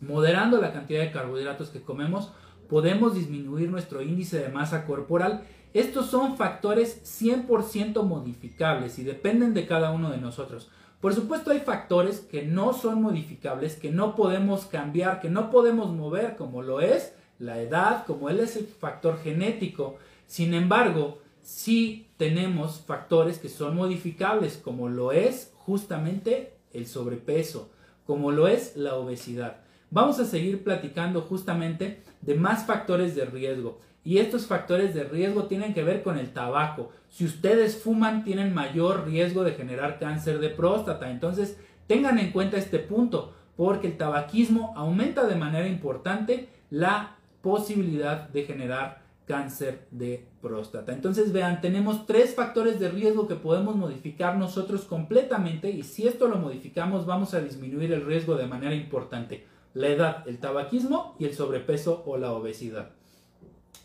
moderando 0.00 0.60
la 0.60 0.72
cantidad 0.72 1.00
de 1.00 1.12
carbohidratos 1.12 1.70
que 1.70 1.80
comemos 1.80 2.32
podemos 2.72 3.14
disminuir 3.14 3.70
nuestro 3.70 4.00
índice 4.00 4.38
de 4.38 4.48
masa 4.48 4.86
corporal. 4.86 5.42
Estos 5.74 6.06
son 6.06 6.38
factores 6.38 7.02
100% 7.04 8.02
modificables 8.02 8.98
y 8.98 9.04
dependen 9.04 9.52
de 9.52 9.66
cada 9.66 9.90
uno 9.90 10.10
de 10.10 10.16
nosotros. 10.16 10.70
Por 10.98 11.12
supuesto 11.12 11.50
hay 11.50 11.60
factores 11.60 12.20
que 12.20 12.44
no 12.44 12.72
son 12.72 13.02
modificables, 13.02 13.76
que 13.76 13.90
no 13.90 14.16
podemos 14.16 14.64
cambiar, 14.64 15.20
que 15.20 15.28
no 15.28 15.50
podemos 15.50 15.92
mover, 15.92 16.36
como 16.36 16.62
lo 16.62 16.80
es 16.80 17.12
la 17.38 17.60
edad, 17.60 18.06
como 18.06 18.30
él 18.30 18.40
es 18.40 18.56
el 18.56 18.64
factor 18.64 19.18
genético. 19.22 19.98
Sin 20.26 20.54
embargo, 20.54 21.18
sí 21.42 22.08
tenemos 22.16 22.80
factores 22.86 23.36
que 23.36 23.50
son 23.50 23.76
modificables, 23.76 24.56
como 24.56 24.88
lo 24.88 25.12
es 25.12 25.52
justamente 25.58 26.54
el 26.72 26.86
sobrepeso, 26.86 27.68
como 28.06 28.30
lo 28.30 28.48
es 28.48 28.78
la 28.78 28.94
obesidad. 28.94 29.61
Vamos 29.92 30.18
a 30.20 30.24
seguir 30.24 30.64
platicando 30.64 31.20
justamente 31.20 32.02
de 32.22 32.34
más 32.34 32.64
factores 32.64 33.14
de 33.14 33.26
riesgo. 33.26 33.78
Y 34.02 34.18
estos 34.18 34.46
factores 34.46 34.94
de 34.94 35.04
riesgo 35.04 35.44
tienen 35.44 35.74
que 35.74 35.84
ver 35.84 36.02
con 36.02 36.16
el 36.16 36.32
tabaco. 36.32 36.92
Si 37.10 37.26
ustedes 37.26 37.76
fuman, 37.76 38.24
tienen 38.24 38.54
mayor 38.54 39.04
riesgo 39.04 39.44
de 39.44 39.52
generar 39.52 39.98
cáncer 39.98 40.38
de 40.38 40.48
próstata. 40.48 41.10
Entonces, 41.10 41.58
tengan 41.86 42.18
en 42.18 42.30
cuenta 42.30 42.56
este 42.56 42.78
punto, 42.78 43.34
porque 43.54 43.88
el 43.88 43.98
tabaquismo 43.98 44.72
aumenta 44.76 45.26
de 45.26 45.36
manera 45.36 45.68
importante 45.68 46.48
la 46.70 47.18
posibilidad 47.42 48.30
de 48.30 48.44
generar 48.44 49.02
cáncer 49.26 49.86
de 49.90 50.26
próstata. 50.40 50.94
Entonces, 50.94 51.34
vean, 51.34 51.60
tenemos 51.60 52.06
tres 52.06 52.34
factores 52.34 52.80
de 52.80 52.88
riesgo 52.88 53.28
que 53.28 53.34
podemos 53.34 53.76
modificar 53.76 54.38
nosotros 54.38 54.86
completamente 54.86 55.68
y 55.68 55.82
si 55.82 56.08
esto 56.08 56.28
lo 56.28 56.36
modificamos, 56.36 57.04
vamos 57.04 57.34
a 57.34 57.42
disminuir 57.42 57.92
el 57.92 58.06
riesgo 58.06 58.36
de 58.36 58.46
manera 58.46 58.74
importante 58.74 59.51
la 59.74 59.88
edad, 59.88 60.28
el 60.28 60.38
tabaquismo 60.38 61.16
y 61.18 61.24
el 61.24 61.34
sobrepeso 61.34 62.02
o 62.06 62.16
la 62.16 62.32
obesidad. 62.32 62.90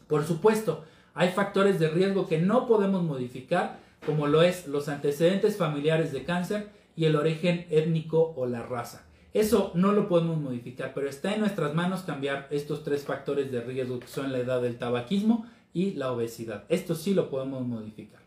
Por 0.08 0.26
supuesto, 0.26 0.84
hay 1.14 1.30
factores 1.30 1.80
de 1.80 1.90
riesgo 1.90 2.28
que 2.28 2.40
no 2.40 2.68
podemos 2.68 3.04
modificar, 3.04 3.80
como 4.06 4.28
lo 4.28 4.44
es 4.44 4.68
los 4.68 4.88
antecedentes 4.90 5.58
familiares 5.58 6.12
de 6.12 6.24
cáncer 6.24 6.70
y 6.96 7.06
el 7.06 7.16
origen 7.16 7.66
étnico 7.70 8.34
o 8.36 8.46
la 8.46 8.64
raza. 8.64 9.06
Eso 9.34 9.72
no 9.76 9.92
lo 9.92 10.08
podemos 10.08 10.40
modificar, 10.40 10.94
pero 10.94 11.10
está 11.10 11.34
en 11.34 11.42
nuestras 11.42 11.76
manos 11.76 12.02
cambiar 12.02 12.48
estos 12.50 12.84
tres 12.84 13.04
factores 13.04 13.52
de 13.52 13.62
riesgo 13.62 14.00
que 14.00 14.08
son 14.08 14.32
la 14.32 14.40
edad 14.40 14.62
del 14.62 14.78
tabaquismo 14.78 15.46
y 15.74 15.92
la 15.92 16.12
obesidad. 16.12 16.64
Esto 16.70 16.96
sí 16.96 17.14
lo 17.14 17.30
podemos 17.30 17.66
modificar. 17.68 18.27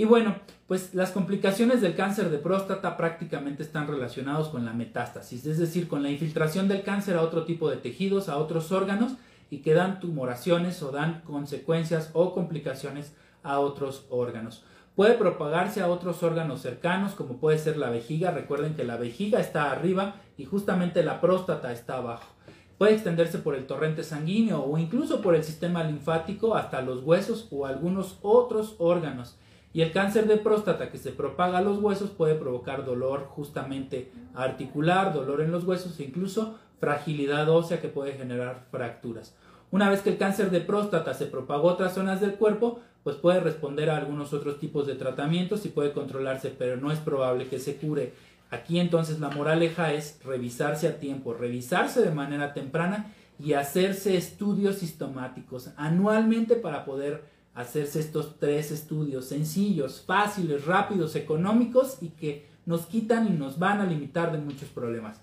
Y 0.00 0.06
bueno, 0.06 0.34
pues 0.66 0.94
las 0.94 1.10
complicaciones 1.10 1.82
del 1.82 1.94
cáncer 1.94 2.30
de 2.30 2.38
próstata 2.38 2.96
prácticamente 2.96 3.62
están 3.62 3.86
relacionados 3.86 4.48
con 4.48 4.64
la 4.64 4.72
metástasis, 4.72 5.44
es 5.44 5.58
decir, 5.58 5.88
con 5.88 6.02
la 6.02 6.08
infiltración 6.08 6.68
del 6.68 6.82
cáncer 6.82 7.18
a 7.18 7.22
otro 7.22 7.44
tipo 7.44 7.68
de 7.68 7.76
tejidos, 7.76 8.30
a 8.30 8.38
otros 8.38 8.72
órganos 8.72 9.12
y 9.50 9.58
que 9.58 9.74
dan 9.74 10.00
tumoraciones 10.00 10.82
o 10.82 10.90
dan 10.90 11.20
consecuencias 11.26 12.08
o 12.14 12.32
complicaciones 12.32 13.14
a 13.42 13.58
otros 13.58 14.06
órganos. 14.08 14.64
Puede 14.96 15.18
propagarse 15.18 15.82
a 15.82 15.88
otros 15.88 16.22
órganos 16.22 16.62
cercanos, 16.62 17.12
como 17.12 17.36
puede 17.36 17.58
ser 17.58 17.76
la 17.76 17.90
vejiga. 17.90 18.30
Recuerden 18.30 18.76
que 18.76 18.84
la 18.84 18.96
vejiga 18.96 19.38
está 19.38 19.70
arriba 19.70 20.14
y 20.38 20.46
justamente 20.46 21.02
la 21.02 21.20
próstata 21.20 21.72
está 21.72 21.98
abajo. 21.98 22.32
Puede 22.78 22.94
extenderse 22.94 23.36
por 23.36 23.54
el 23.54 23.66
torrente 23.66 24.02
sanguíneo 24.02 24.64
o 24.64 24.78
incluso 24.78 25.20
por 25.20 25.34
el 25.34 25.44
sistema 25.44 25.84
linfático 25.84 26.54
hasta 26.54 26.80
los 26.80 27.02
huesos 27.02 27.48
o 27.50 27.66
algunos 27.66 28.16
otros 28.22 28.76
órganos. 28.78 29.36
Y 29.72 29.82
el 29.82 29.92
cáncer 29.92 30.26
de 30.26 30.36
próstata 30.36 30.90
que 30.90 30.98
se 30.98 31.12
propaga 31.12 31.58
a 31.58 31.62
los 31.62 31.78
huesos 31.78 32.10
puede 32.10 32.34
provocar 32.34 32.84
dolor 32.84 33.26
justamente 33.28 34.10
articular, 34.34 35.14
dolor 35.14 35.40
en 35.40 35.52
los 35.52 35.64
huesos 35.64 35.98
e 36.00 36.04
incluso 36.04 36.58
fragilidad 36.80 37.48
ósea 37.48 37.80
que 37.80 37.88
puede 37.88 38.14
generar 38.14 38.66
fracturas. 38.70 39.34
Una 39.70 39.88
vez 39.88 40.00
que 40.00 40.10
el 40.10 40.18
cáncer 40.18 40.50
de 40.50 40.60
próstata 40.60 41.14
se 41.14 41.26
propagó 41.26 41.70
a 41.70 41.74
otras 41.74 41.94
zonas 41.94 42.20
del 42.20 42.34
cuerpo, 42.34 42.80
pues 43.04 43.16
puede 43.16 43.40
responder 43.40 43.90
a 43.90 43.96
algunos 43.96 44.32
otros 44.32 44.58
tipos 44.58 44.86
de 44.86 44.96
tratamientos 44.96 45.64
y 45.64 45.68
puede 45.68 45.92
controlarse, 45.92 46.52
pero 46.56 46.76
no 46.76 46.90
es 46.90 46.98
probable 46.98 47.46
que 47.46 47.60
se 47.60 47.76
cure. 47.76 48.12
Aquí 48.50 48.80
entonces 48.80 49.20
la 49.20 49.30
moraleja 49.30 49.92
es 49.92 50.18
revisarse 50.24 50.88
a 50.88 50.98
tiempo, 50.98 51.32
revisarse 51.32 52.02
de 52.02 52.10
manera 52.10 52.52
temprana 52.52 53.12
y 53.38 53.52
hacerse 53.52 54.16
estudios 54.16 54.76
sistemáticos 54.76 55.70
anualmente 55.76 56.56
para 56.56 56.84
poder 56.84 57.22
hacerse 57.54 58.00
estos 58.00 58.38
tres 58.38 58.70
estudios 58.70 59.26
sencillos, 59.26 60.02
fáciles, 60.06 60.66
rápidos, 60.66 61.16
económicos 61.16 61.98
y 62.00 62.10
que 62.10 62.46
nos 62.66 62.86
quitan 62.86 63.26
y 63.26 63.30
nos 63.30 63.58
van 63.58 63.80
a 63.80 63.86
limitar 63.86 64.32
de 64.32 64.38
muchos 64.38 64.68
problemas. 64.68 65.20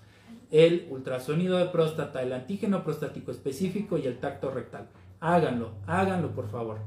el 0.50 0.86
ultrasonido 0.90 1.58
de 1.58 1.66
próstata, 1.66 2.22
el 2.22 2.32
antígeno 2.32 2.82
prostático 2.82 3.30
específico 3.30 3.98
y 3.98 4.06
el 4.06 4.18
tacto 4.18 4.50
rectal. 4.50 4.88
Háganlo, 5.20 5.72
háganlo 5.86 6.30
por 6.30 6.48
favor. 6.50 6.78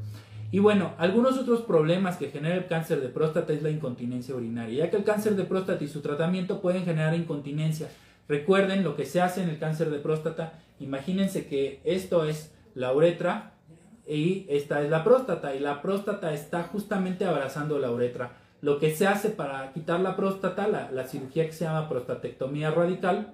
Y 0.51 0.59
bueno, 0.59 0.93
algunos 0.97 1.37
otros 1.37 1.61
problemas 1.61 2.17
que 2.17 2.29
genera 2.29 2.55
el 2.55 2.67
cáncer 2.67 3.01
de 3.01 3.07
próstata 3.07 3.53
es 3.53 3.61
la 3.61 3.69
incontinencia 3.69 4.35
urinaria, 4.35 4.85
ya 4.85 4.89
que 4.89 4.97
el 4.97 5.03
cáncer 5.03 5.35
de 5.35 5.45
próstata 5.45 5.83
y 5.83 5.87
su 5.87 6.01
tratamiento 6.01 6.59
pueden 6.59 6.83
generar 6.85 7.15
incontinencia. 7.15 7.89
Recuerden 8.27 8.83
lo 8.83 8.95
que 8.95 9.05
se 9.05 9.21
hace 9.21 9.43
en 9.43 9.49
el 9.49 9.59
cáncer 9.59 9.89
de 9.89 9.99
próstata. 9.99 10.59
Imagínense 10.79 11.47
que 11.47 11.81
esto 11.83 12.25
es 12.25 12.53
la 12.75 12.93
uretra 12.93 13.53
y 14.07 14.45
esta 14.49 14.81
es 14.81 14.89
la 14.89 15.03
próstata 15.03 15.55
y 15.55 15.59
la 15.59 15.81
próstata 15.81 16.33
está 16.33 16.63
justamente 16.63 17.25
abrazando 17.25 17.79
la 17.79 17.91
uretra. 17.91 18.33
Lo 18.61 18.79
que 18.79 18.95
se 18.95 19.07
hace 19.07 19.29
para 19.29 19.71
quitar 19.73 19.99
la 19.99 20.15
próstata, 20.15 20.67
la, 20.67 20.91
la 20.91 21.07
cirugía 21.07 21.45
que 21.45 21.53
se 21.53 21.65
llama 21.65 21.89
prostatectomía 21.89 22.71
radical, 22.71 23.33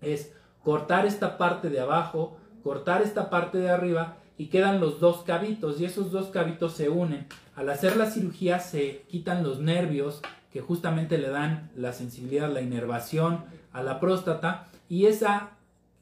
es 0.00 0.34
cortar 0.62 1.06
esta 1.06 1.38
parte 1.38 1.70
de 1.70 1.80
abajo, 1.80 2.36
cortar 2.62 3.02
esta 3.02 3.30
parte 3.30 3.58
de 3.58 3.70
arriba 3.70 4.16
y 4.36 4.46
quedan 4.46 4.80
los 4.80 5.00
dos 5.00 5.22
cabitos 5.22 5.80
y 5.80 5.84
esos 5.84 6.10
dos 6.12 6.28
cabitos 6.28 6.72
se 6.74 6.88
unen. 6.88 7.26
Al 7.56 7.68
hacer 7.68 7.96
la 7.96 8.10
cirugía 8.10 8.58
se 8.58 9.02
quitan 9.08 9.42
los 9.42 9.60
nervios 9.60 10.22
que 10.52 10.60
justamente 10.60 11.18
le 11.18 11.28
dan 11.28 11.70
la 11.76 11.92
sensibilidad, 11.92 12.50
la 12.50 12.60
inervación 12.60 13.44
a 13.72 13.82
la 13.82 14.00
próstata 14.00 14.66
y 14.88 15.06
esa 15.06 15.50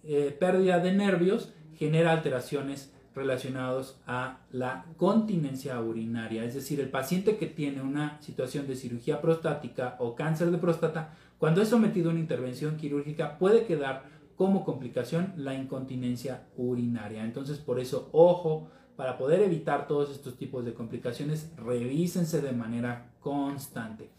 eh, 0.05 0.37
pérdida 0.39 0.79
de 0.79 0.93
nervios 0.93 1.53
genera 1.77 2.13
alteraciones 2.13 2.93
relacionadas 3.19 4.01
a 4.07 4.39
la 4.51 4.87
continencia 4.97 5.81
urinaria. 5.81 6.45
Es 6.45 6.55
decir, 6.55 6.81
el 6.81 6.89
paciente 6.89 7.37
que 7.37 7.47
tiene 7.47 7.83
una 7.83 8.21
situación 8.23 8.67
de 8.67 8.77
cirugía 8.77 9.21
prostática 9.21 9.97
o 9.99 10.15
cáncer 10.15 10.51
de 10.51 10.59
próstata, 10.59 11.15
cuando 11.39 11.61
es 11.61 11.69
sometido 11.69 12.09
a 12.09 12.13
una 12.13 12.21
intervención 12.21 12.77
quirúrgica 12.77 13.39
puede 13.39 13.67
quedar 13.67 14.05
como 14.37 14.65
complicación 14.65 15.35
la 15.37 15.55
incontinencia 15.55 16.47
urinaria. 16.57 17.25
Entonces, 17.25 17.59
por 17.59 17.81
eso, 17.81 18.09
ojo, 18.13 18.69
para 18.97 19.19
poder 19.19 19.43
evitar 19.43 19.87
todos 19.87 20.11
estos 20.11 20.37
tipos 20.37 20.65
de 20.65 20.75
complicaciones, 20.75 21.53
revísense 21.57 22.41
de 22.41 22.53
manera 22.53 23.11
constante. 23.21 24.11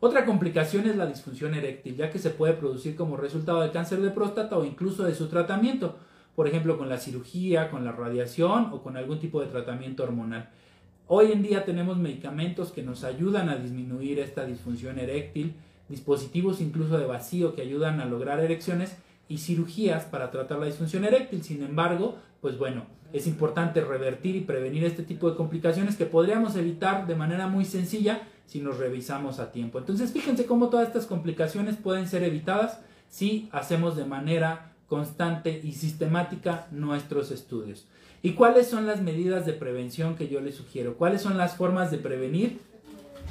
Otra 0.00 0.24
complicación 0.24 0.86
es 0.86 0.96
la 0.96 1.06
disfunción 1.06 1.54
eréctil, 1.54 1.96
ya 1.96 2.10
que 2.10 2.18
se 2.18 2.30
puede 2.30 2.54
producir 2.54 2.94
como 2.94 3.16
resultado 3.16 3.60
del 3.60 3.70
cáncer 3.70 4.00
de 4.00 4.10
próstata 4.10 4.56
o 4.56 4.64
incluso 4.64 5.04
de 5.04 5.14
su 5.14 5.28
tratamiento, 5.28 5.96
por 6.34 6.48
ejemplo 6.48 6.78
con 6.78 6.88
la 6.88 6.98
cirugía, 6.98 7.70
con 7.70 7.84
la 7.84 7.92
radiación 7.92 8.70
o 8.72 8.82
con 8.82 8.96
algún 8.96 9.20
tipo 9.20 9.40
de 9.40 9.46
tratamiento 9.46 10.02
hormonal. 10.02 10.50
Hoy 11.06 11.32
en 11.32 11.42
día 11.42 11.64
tenemos 11.64 11.98
medicamentos 11.98 12.72
que 12.72 12.82
nos 12.82 13.04
ayudan 13.04 13.48
a 13.48 13.56
disminuir 13.56 14.18
esta 14.18 14.46
disfunción 14.46 14.98
eréctil, 14.98 15.54
dispositivos 15.88 16.60
incluso 16.60 16.98
de 16.98 17.06
vacío 17.06 17.54
que 17.54 17.62
ayudan 17.62 18.00
a 18.00 18.06
lograr 18.06 18.40
erecciones 18.40 18.96
y 19.28 19.38
cirugías 19.38 20.04
para 20.04 20.30
tratar 20.30 20.58
la 20.58 20.66
disfunción 20.66 21.04
eréctil. 21.04 21.42
Sin 21.42 21.62
embargo, 21.62 22.16
pues 22.40 22.58
bueno, 22.58 22.86
es 23.12 23.26
importante 23.26 23.80
revertir 23.80 24.34
y 24.34 24.40
prevenir 24.40 24.84
este 24.84 25.02
tipo 25.02 25.30
de 25.30 25.36
complicaciones 25.36 25.96
que 25.96 26.06
podríamos 26.06 26.56
evitar 26.56 27.06
de 27.06 27.14
manera 27.14 27.46
muy 27.46 27.64
sencilla 27.64 28.22
si 28.46 28.60
nos 28.60 28.78
revisamos 28.78 29.38
a 29.38 29.52
tiempo. 29.52 29.78
Entonces, 29.78 30.10
fíjense 30.12 30.46
cómo 30.46 30.68
todas 30.68 30.88
estas 30.88 31.06
complicaciones 31.06 31.76
pueden 31.76 32.08
ser 32.08 32.22
evitadas 32.22 32.80
si 33.08 33.48
hacemos 33.52 33.96
de 33.96 34.04
manera 34.04 34.73
constante 34.88 35.60
y 35.62 35.72
sistemática 35.72 36.66
nuestros 36.70 37.30
estudios. 37.30 37.86
¿Y 38.22 38.32
cuáles 38.32 38.68
son 38.68 38.86
las 38.86 39.02
medidas 39.02 39.44
de 39.44 39.52
prevención 39.52 40.16
que 40.16 40.28
yo 40.28 40.40
les 40.40 40.54
sugiero? 40.54 40.96
¿Cuáles 40.96 41.20
son 41.20 41.36
las 41.36 41.56
formas 41.56 41.90
de 41.90 41.98
prevenir 41.98 42.60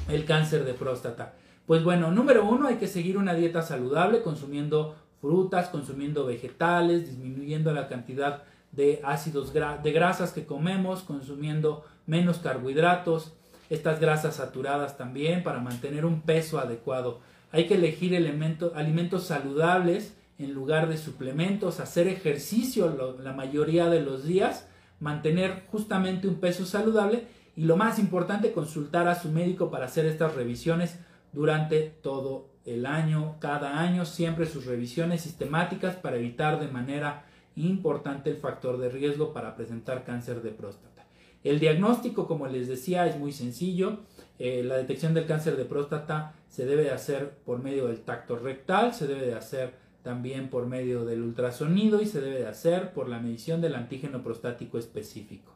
el 0.08 0.24
cáncer 0.24 0.64
de 0.64 0.74
próstata? 0.74 1.34
Pues 1.66 1.82
bueno, 1.82 2.10
número 2.10 2.44
uno, 2.44 2.68
hay 2.68 2.76
que 2.76 2.86
seguir 2.86 3.16
una 3.16 3.34
dieta 3.34 3.62
saludable 3.62 4.22
consumiendo 4.22 4.94
frutas, 5.20 5.68
consumiendo 5.68 6.26
vegetales, 6.26 7.06
disminuyendo 7.06 7.72
la 7.72 7.88
cantidad 7.88 8.42
de 8.72 9.00
ácidos 9.04 9.52
de 9.52 9.92
grasas 9.92 10.32
que 10.32 10.44
comemos, 10.44 11.02
consumiendo 11.02 11.84
menos 12.06 12.38
carbohidratos, 12.38 13.32
estas 13.70 13.98
grasas 13.98 14.36
saturadas 14.36 14.98
también 14.98 15.42
para 15.42 15.60
mantener 15.60 16.04
un 16.04 16.20
peso 16.20 16.58
adecuado. 16.58 17.20
Hay 17.50 17.66
que 17.66 17.74
elegir 17.74 18.14
alimentos 18.14 19.24
saludables 19.24 20.14
en 20.38 20.52
lugar 20.52 20.88
de 20.88 20.96
suplementos, 20.96 21.80
hacer 21.80 22.08
ejercicio 22.08 23.16
la 23.22 23.32
mayoría 23.32 23.88
de 23.88 24.00
los 24.00 24.24
días, 24.24 24.68
mantener 25.00 25.64
justamente 25.70 26.28
un 26.28 26.36
peso 26.36 26.66
saludable 26.66 27.26
y 27.56 27.64
lo 27.64 27.76
más 27.76 27.98
importante, 27.98 28.52
consultar 28.52 29.06
a 29.06 29.14
su 29.14 29.30
médico 29.30 29.70
para 29.70 29.86
hacer 29.86 30.06
estas 30.06 30.34
revisiones 30.34 30.98
durante 31.32 31.80
todo 31.82 32.48
el 32.64 32.86
año, 32.86 33.36
cada 33.40 33.78
año, 33.78 34.04
siempre 34.04 34.46
sus 34.46 34.66
revisiones 34.66 35.20
sistemáticas 35.20 35.96
para 35.96 36.16
evitar 36.16 36.58
de 36.58 36.68
manera 36.68 37.26
importante 37.56 38.30
el 38.30 38.36
factor 38.36 38.78
de 38.78 38.88
riesgo 38.88 39.32
para 39.32 39.54
presentar 39.54 40.04
cáncer 40.04 40.42
de 40.42 40.50
próstata. 40.50 41.06
El 41.44 41.60
diagnóstico, 41.60 42.26
como 42.26 42.46
les 42.46 42.68
decía, 42.68 43.06
es 43.06 43.18
muy 43.18 43.30
sencillo. 43.30 43.98
Eh, 44.38 44.62
la 44.64 44.76
detección 44.76 45.12
del 45.14 45.26
cáncer 45.26 45.56
de 45.56 45.66
próstata 45.66 46.32
se 46.48 46.64
debe 46.64 46.84
de 46.84 46.90
hacer 46.90 47.36
por 47.44 47.62
medio 47.62 47.86
del 47.86 48.00
tacto 48.00 48.36
rectal, 48.36 48.94
se 48.94 49.06
debe 49.06 49.26
de 49.26 49.34
hacer 49.34 49.74
también 50.04 50.50
por 50.50 50.66
medio 50.66 51.04
del 51.04 51.22
ultrasonido 51.22 52.00
y 52.00 52.06
se 52.06 52.20
debe 52.20 52.38
de 52.38 52.46
hacer 52.46 52.92
por 52.92 53.08
la 53.08 53.18
medición 53.18 53.60
del 53.60 53.74
antígeno 53.74 54.22
prostático 54.22 54.78
específico. 54.78 55.52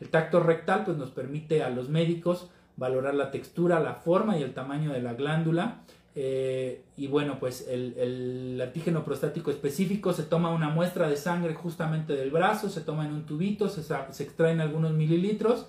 El 0.00 0.08
tacto 0.08 0.40
rectal 0.40 0.84
pues, 0.84 0.96
nos 0.96 1.10
permite 1.10 1.64
a 1.64 1.68
los 1.68 1.88
médicos 1.90 2.48
valorar 2.76 3.14
la 3.14 3.32
textura, 3.32 3.80
la 3.80 3.94
forma 3.94 4.38
y 4.38 4.42
el 4.44 4.54
tamaño 4.54 4.92
de 4.92 5.02
la 5.02 5.14
glándula. 5.14 5.80
Eh, 6.14 6.82
y 6.96 7.08
bueno, 7.08 7.38
pues 7.40 7.66
el, 7.68 8.60
antígeno 8.64 9.04
prostático 9.04 9.50
específico 9.50 10.12
se 10.12 10.22
toma 10.22 10.50
una 10.50 10.68
muestra 10.68 11.08
de 11.08 11.16
sangre 11.16 11.54
justamente 11.54 12.14
del 12.14 12.30
brazo, 12.30 12.70
se 12.70 12.80
toma 12.80 13.04
en 13.04 13.12
un 13.12 13.26
tubito, 13.26 13.68
se, 13.68 13.82
se 13.82 14.22
extraen 14.22 14.60
algunos 14.60 14.92
mililitros 14.92 15.66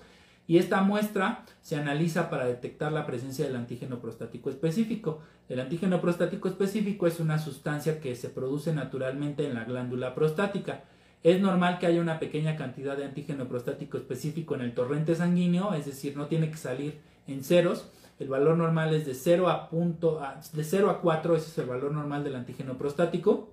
y 0.50 0.58
esta 0.58 0.82
muestra 0.82 1.44
se 1.62 1.76
analiza 1.76 2.28
para 2.28 2.44
detectar 2.44 2.90
la 2.90 3.06
presencia 3.06 3.44
del 3.44 3.54
antígeno 3.54 4.00
prostático 4.00 4.50
específico. 4.50 5.20
El 5.48 5.60
antígeno 5.60 6.00
prostático 6.00 6.48
específico 6.48 7.06
es 7.06 7.20
una 7.20 7.38
sustancia 7.38 8.00
que 8.00 8.16
se 8.16 8.30
produce 8.30 8.72
naturalmente 8.72 9.46
en 9.46 9.54
la 9.54 9.62
glándula 9.62 10.12
prostática. 10.12 10.82
Es 11.22 11.40
normal 11.40 11.78
que 11.78 11.86
haya 11.86 12.00
una 12.00 12.18
pequeña 12.18 12.56
cantidad 12.56 12.96
de 12.96 13.04
antígeno 13.04 13.46
prostático 13.46 13.96
específico 13.96 14.56
en 14.56 14.62
el 14.62 14.74
torrente 14.74 15.14
sanguíneo, 15.14 15.72
es 15.72 15.86
decir, 15.86 16.16
no 16.16 16.26
tiene 16.26 16.50
que 16.50 16.56
salir 16.56 16.98
en 17.28 17.44
ceros. 17.44 17.88
El 18.18 18.26
valor 18.26 18.56
normal 18.56 18.92
es 18.92 19.06
de 19.06 19.14
0 19.14 19.48
a, 19.50 19.70
punto, 19.70 20.20
de 20.52 20.64
0 20.64 20.90
a 20.90 21.00
4, 21.00 21.36
ese 21.36 21.46
es 21.46 21.58
el 21.58 21.66
valor 21.66 21.92
normal 21.92 22.24
del 22.24 22.34
antígeno 22.34 22.76
prostático. 22.76 23.50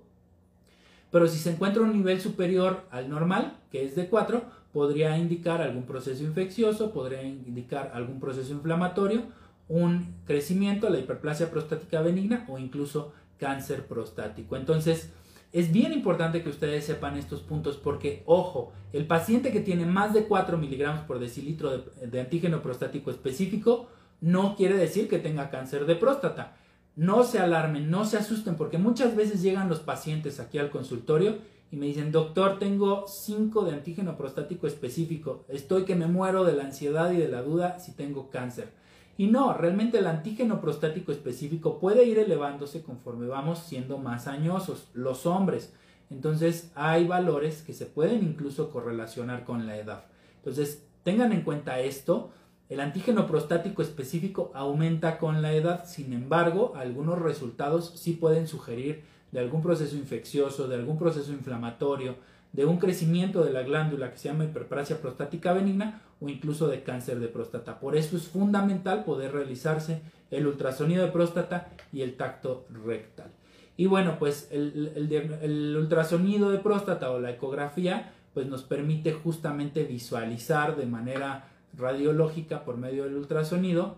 Pero 1.10 1.26
si 1.26 1.38
se 1.38 1.50
encuentra 1.50 1.82
un 1.82 1.92
nivel 1.92 2.20
superior 2.20 2.84
al 2.90 3.08
normal, 3.08 3.58
que 3.70 3.84
es 3.84 3.96
de 3.96 4.08
4, 4.08 4.42
podría 4.72 5.16
indicar 5.16 5.62
algún 5.62 5.84
proceso 5.84 6.22
infeccioso, 6.22 6.92
podría 6.92 7.22
indicar 7.22 7.92
algún 7.94 8.20
proceso 8.20 8.52
inflamatorio, 8.52 9.22
un 9.68 10.14
crecimiento, 10.26 10.88
la 10.88 10.98
hiperplasia 10.98 11.50
prostática 11.50 12.00
benigna 12.00 12.46
o 12.48 12.58
incluso 12.58 13.12
cáncer 13.38 13.86
prostático. 13.86 14.56
Entonces, 14.56 15.12
es 15.52 15.72
bien 15.72 15.92
importante 15.92 16.42
que 16.42 16.50
ustedes 16.50 16.84
sepan 16.84 17.16
estos 17.16 17.40
puntos 17.40 17.76
porque, 17.76 18.22
ojo, 18.26 18.72
el 18.92 19.06
paciente 19.06 19.50
que 19.50 19.60
tiene 19.60 19.86
más 19.86 20.12
de 20.12 20.24
4 20.24 20.58
miligramos 20.58 21.02
por 21.02 21.18
decilitro 21.18 21.78
de, 21.78 22.20
antígeno 22.20 22.60
prostático 22.60 23.10
específico 23.10 23.88
no 24.20 24.56
quiere 24.56 24.76
decir 24.76 25.08
que 25.08 25.18
tenga 25.18 25.50
cáncer 25.50 25.86
de 25.86 25.94
próstata. 25.94 26.57
No 26.98 27.22
se 27.22 27.38
alarmen, 27.38 27.92
no 27.92 28.04
se 28.04 28.16
asusten 28.16 28.56
porque 28.56 28.76
muchas 28.76 29.14
veces 29.14 29.40
llegan 29.40 29.68
los 29.68 29.78
pacientes 29.78 30.40
aquí 30.40 30.58
al 30.58 30.68
consultorio 30.68 31.36
y 31.70 31.76
me 31.76 31.86
dicen, 31.86 32.10
doctor, 32.10 32.58
tengo 32.58 33.06
5 33.06 33.64
de 33.64 33.72
antígeno 33.72 34.16
prostático 34.16 34.66
específico, 34.66 35.44
estoy 35.46 35.84
que 35.84 35.94
me 35.94 36.08
muero 36.08 36.42
de 36.42 36.54
la 36.54 36.64
ansiedad 36.64 37.12
y 37.12 37.18
de 37.18 37.28
la 37.28 37.42
duda 37.42 37.78
si 37.78 37.92
tengo 37.92 38.30
cáncer. 38.30 38.72
Y 39.16 39.28
no, 39.28 39.54
realmente 39.54 39.98
el 39.98 40.08
antígeno 40.08 40.60
prostático 40.60 41.12
específico 41.12 41.78
puede 41.78 42.04
ir 42.04 42.18
elevándose 42.18 42.82
conforme 42.82 43.28
vamos 43.28 43.60
siendo 43.60 43.98
más 43.98 44.26
añosos, 44.26 44.88
los 44.92 45.24
hombres. 45.24 45.72
Entonces 46.10 46.72
hay 46.74 47.06
valores 47.06 47.62
que 47.62 47.74
se 47.74 47.86
pueden 47.86 48.24
incluso 48.24 48.70
correlacionar 48.70 49.44
con 49.44 49.68
la 49.68 49.76
edad. 49.76 50.06
Entonces 50.38 50.82
tengan 51.04 51.32
en 51.32 51.42
cuenta 51.42 51.78
esto. 51.78 52.32
El 52.68 52.80
antígeno 52.80 53.26
prostático 53.26 53.80
específico 53.80 54.50
aumenta 54.54 55.18
con 55.18 55.40
la 55.40 55.54
edad, 55.54 55.86
sin 55.86 56.12
embargo, 56.12 56.74
algunos 56.76 57.18
resultados 57.18 57.92
sí 57.96 58.12
pueden 58.12 58.46
sugerir 58.46 59.04
de 59.32 59.40
algún 59.40 59.62
proceso 59.62 59.96
infeccioso, 59.96 60.68
de 60.68 60.76
algún 60.76 60.98
proceso 60.98 61.32
inflamatorio, 61.32 62.16
de 62.52 62.64
un 62.64 62.78
crecimiento 62.78 63.44
de 63.44 63.52
la 63.52 63.62
glándula 63.62 64.10
que 64.10 64.18
se 64.18 64.28
llama 64.28 64.44
hiperplasia 64.44 65.00
prostática 65.00 65.52
benigna 65.52 66.02
o 66.20 66.28
incluso 66.28 66.68
de 66.68 66.82
cáncer 66.82 67.20
de 67.20 67.28
próstata. 67.28 67.80
Por 67.80 67.96
eso 67.96 68.16
es 68.16 68.28
fundamental 68.28 69.04
poder 69.04 69.32
realizarse 69.32 70.02
el 70.30 70.46
ultrasonido 70.46 71.04
de 71.04 71.12
próstata 71.12 71.68
y 71.92 72.02
el 72.02 72.16
tacto 72.16 72.66
rectal. 72.84 73.30
Y 73.76 73.86
bueno, 73.86 74.18
pues 74.18 74.48
el, 74.50 75.74
ultrasonido 75.78 76.50
de 76.50 76.58
próstata 76.58 77.10
o 77.10 77.20
la 77.20 77.30
ecografía 77.30 78.12
pues 78.34 78.46
nos 78.46 78.62
permite 78.62 79.12
justamente 79.12 79.84
visualizar 79.84 80.76
de 80.76 80.86
manera 80.86 81.48
radiológica 81.74 82.64
por 82.64 82.76
medio 82.76 83.04
del 83.04 83.16
ultrasonido 83.16 83.96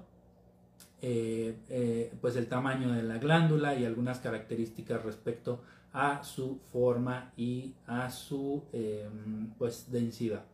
eh, 1.02 1.56
eh, 1.70 2.12
pues 2.20 2.36
el 2.36 2.46
tamaño 2.46 2.92
de 2.92 3.02
la 3.02 3.16
glándula 3.16 3.74
y 3.74 3.86
algunas 3.86 4.18
características 4.18 5.02
respecto 5.02 5.62
a 5.94 6.22
su 6.22 6.60
forma 6.70 7.32
y 7.38 7.74
a 7.86 8.10
su 8.10 8.64
em, 8.74 9.48
pues 9.56 9.90
densidad. 9.90 10.44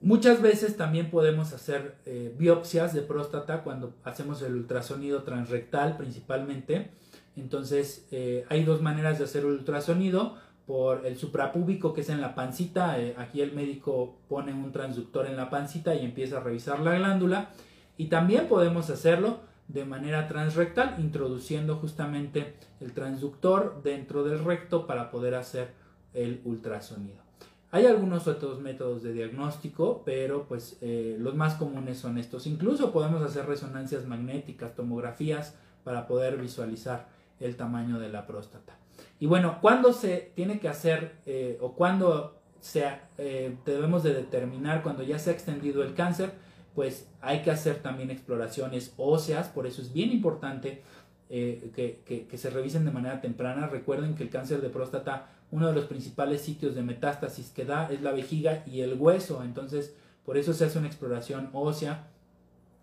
Muchas 0.00 0.42
veces 0.42 0.76
también 0.76 1.10
podemos 1.10 1.52
hacer 1.52 1.94
eh, 2.06 2.34
biopsias 2.36 2.92
de 2.92 3.02
próstata 3.02 3.62
cuando 3.62 3.94
hacemos 4.02 4.42
el 4.42 4.56
ultrasonido 4.56 5.22
transrectal 5.22 5.96
principalmente. 5.96 6.90
Entonces 7.36 8.06
hay 8.48 8.64
dos 8.64 8.82
maneras 8.82 9.18
de 9.18 9.24
hacer 9.24 9.44
ultrasonido 9.44 10.36
por 10.66 11.06
el 11.06 11.16
suprapúbico 11.16 11.92
que 11.92 12.00
es 12.00 12.08
en 12.08 12.20
la 12.20 12.34
pancita. 12.34 12.96
aquí 13.16 13.40
el 13.40 13.52
médico 13.52 14.16
pone 14.28 14.52
un 14.52 14.72
transductor 14.72 15.26
en 15.26 15.36
la 15.36 15.50
pancita 15.50 15.94
y 15.94 16.04
empieza 16.04 16.38
a 16.38 16.40
revisar 16.40 16.80
la 16.80 16.94
glándula 16.94 17.50
y 17.96 18.06
también 18.06 18.48
podemos 18.48 18.90
hacerlo 18.90 19.40
de 19.68 19.84
manera 19.84 20.28
transrectal, 20.28 20.96
introduciendo 20.98 21.76
justamente 21.76 22.54
el 22.80 22.92
transductor 22.92 23.82
dentro 23.82 24.24
del 24.24 24.44
recto 24.44 24.86
para 24.86 25.10
poder 25.10 25.34
hacer 25.34 25.72
el 26.12 26.40
ultrasonido. 26.44 27.22
Hay 27.70 27.86
algunos 27.86 28.28
otros 28.28 28.60
métodos 28.60 29.02
de 29.02 29.12
diagnóstico, 29.12 30.02
pero 30.04 30.46
pues 30.46 30.78
eh, 30.80 31.16
los 31.18 31.34
más 31.34 31.54
comunes 31.54 31.98
son 31.98 32.18
estos. 32.18 32.46
Incluso 32.46 32.92
podemos 32.92 33.20
hacer 33.22 33.46
resonancias 33.46 34.06
magnéticas, 34.06 34.76
tomografías, 34.76 35.56
para 35.82 36.06
poder 36.06 36.36
visualizar 36.36 37.08
el 37.40 37.56
tamaño 37.56 37.98
de 37.98 38.10
la 38.10 38.26
próstata. 38.26 38.78
Y 39.20 39.26
bueno, 39.26 39.58
¿cuándo 39.60 39.92
se 39.92 40.32
tiene 40.34 40.58
que 40.58 40.68
hacer 40.68 41.16
eh, 41.26 41.58
o 41.60 41.72
cuándo 41.72 42.40
se, 42.60 42.84
eh, 43.18 43.56
debemos 43.64 44.02
de 44.02 44.14
determinar 44.14 44.82
cuando 44.82 45.02
ya 45.02 45.18
se 45.18 45.30
ha 45.30 45.32
extendido 45.32 45.82
el 45.82 45.94
cáncer? 45.94 46.32
pues 46.74 47.08
hay 47.20 47.42
que 47.42 47.50
hacer 47.50 47.76
también 47.76 48.10
exploraciones 48.10 48.92
óseas, 48.96 49.48
por 49.48 49.66
eso 49.66 49.80
es 49.80 49.92
bien 49.92 50.10
importante 50.10 50.82
eh, 51.30 51.70
que, 51.74 52.36
se 52.36 52.50
revisen 52.50 52.84
de 52.84 52.90
manera 52.90 53.20
temprana. 53.20 53.66
Recuerden 53.68 54.14
que 54.14 54.24
el 54.24 54.30
cáncer 54.30 54.60
de 54.60 54.68
próstata, 54.68 55.28
uno 55.50 55.68
de 55.68 55.72
los 55.72 55.84
principales 55.84 56.42
sitios 56.42 56.74
de 56.74 56.82
metástasis 56.82 57.50
que 57.50 57.64
da 57.64 57.90
es 57.90 58.02
la 58.02 58.12
vejiga 58.12 58.64
y 58.66 58.80
el 58.80 58.94
hueso, 58.94 59.42
entonces 59.44 59.94
por 60.24 60.36
eso 60.36 60.52
se 60.52 60.64
hace 60.64 60.78
una 60.78 60.88
exploración 60.88 61.50
ósea 61.52 62.08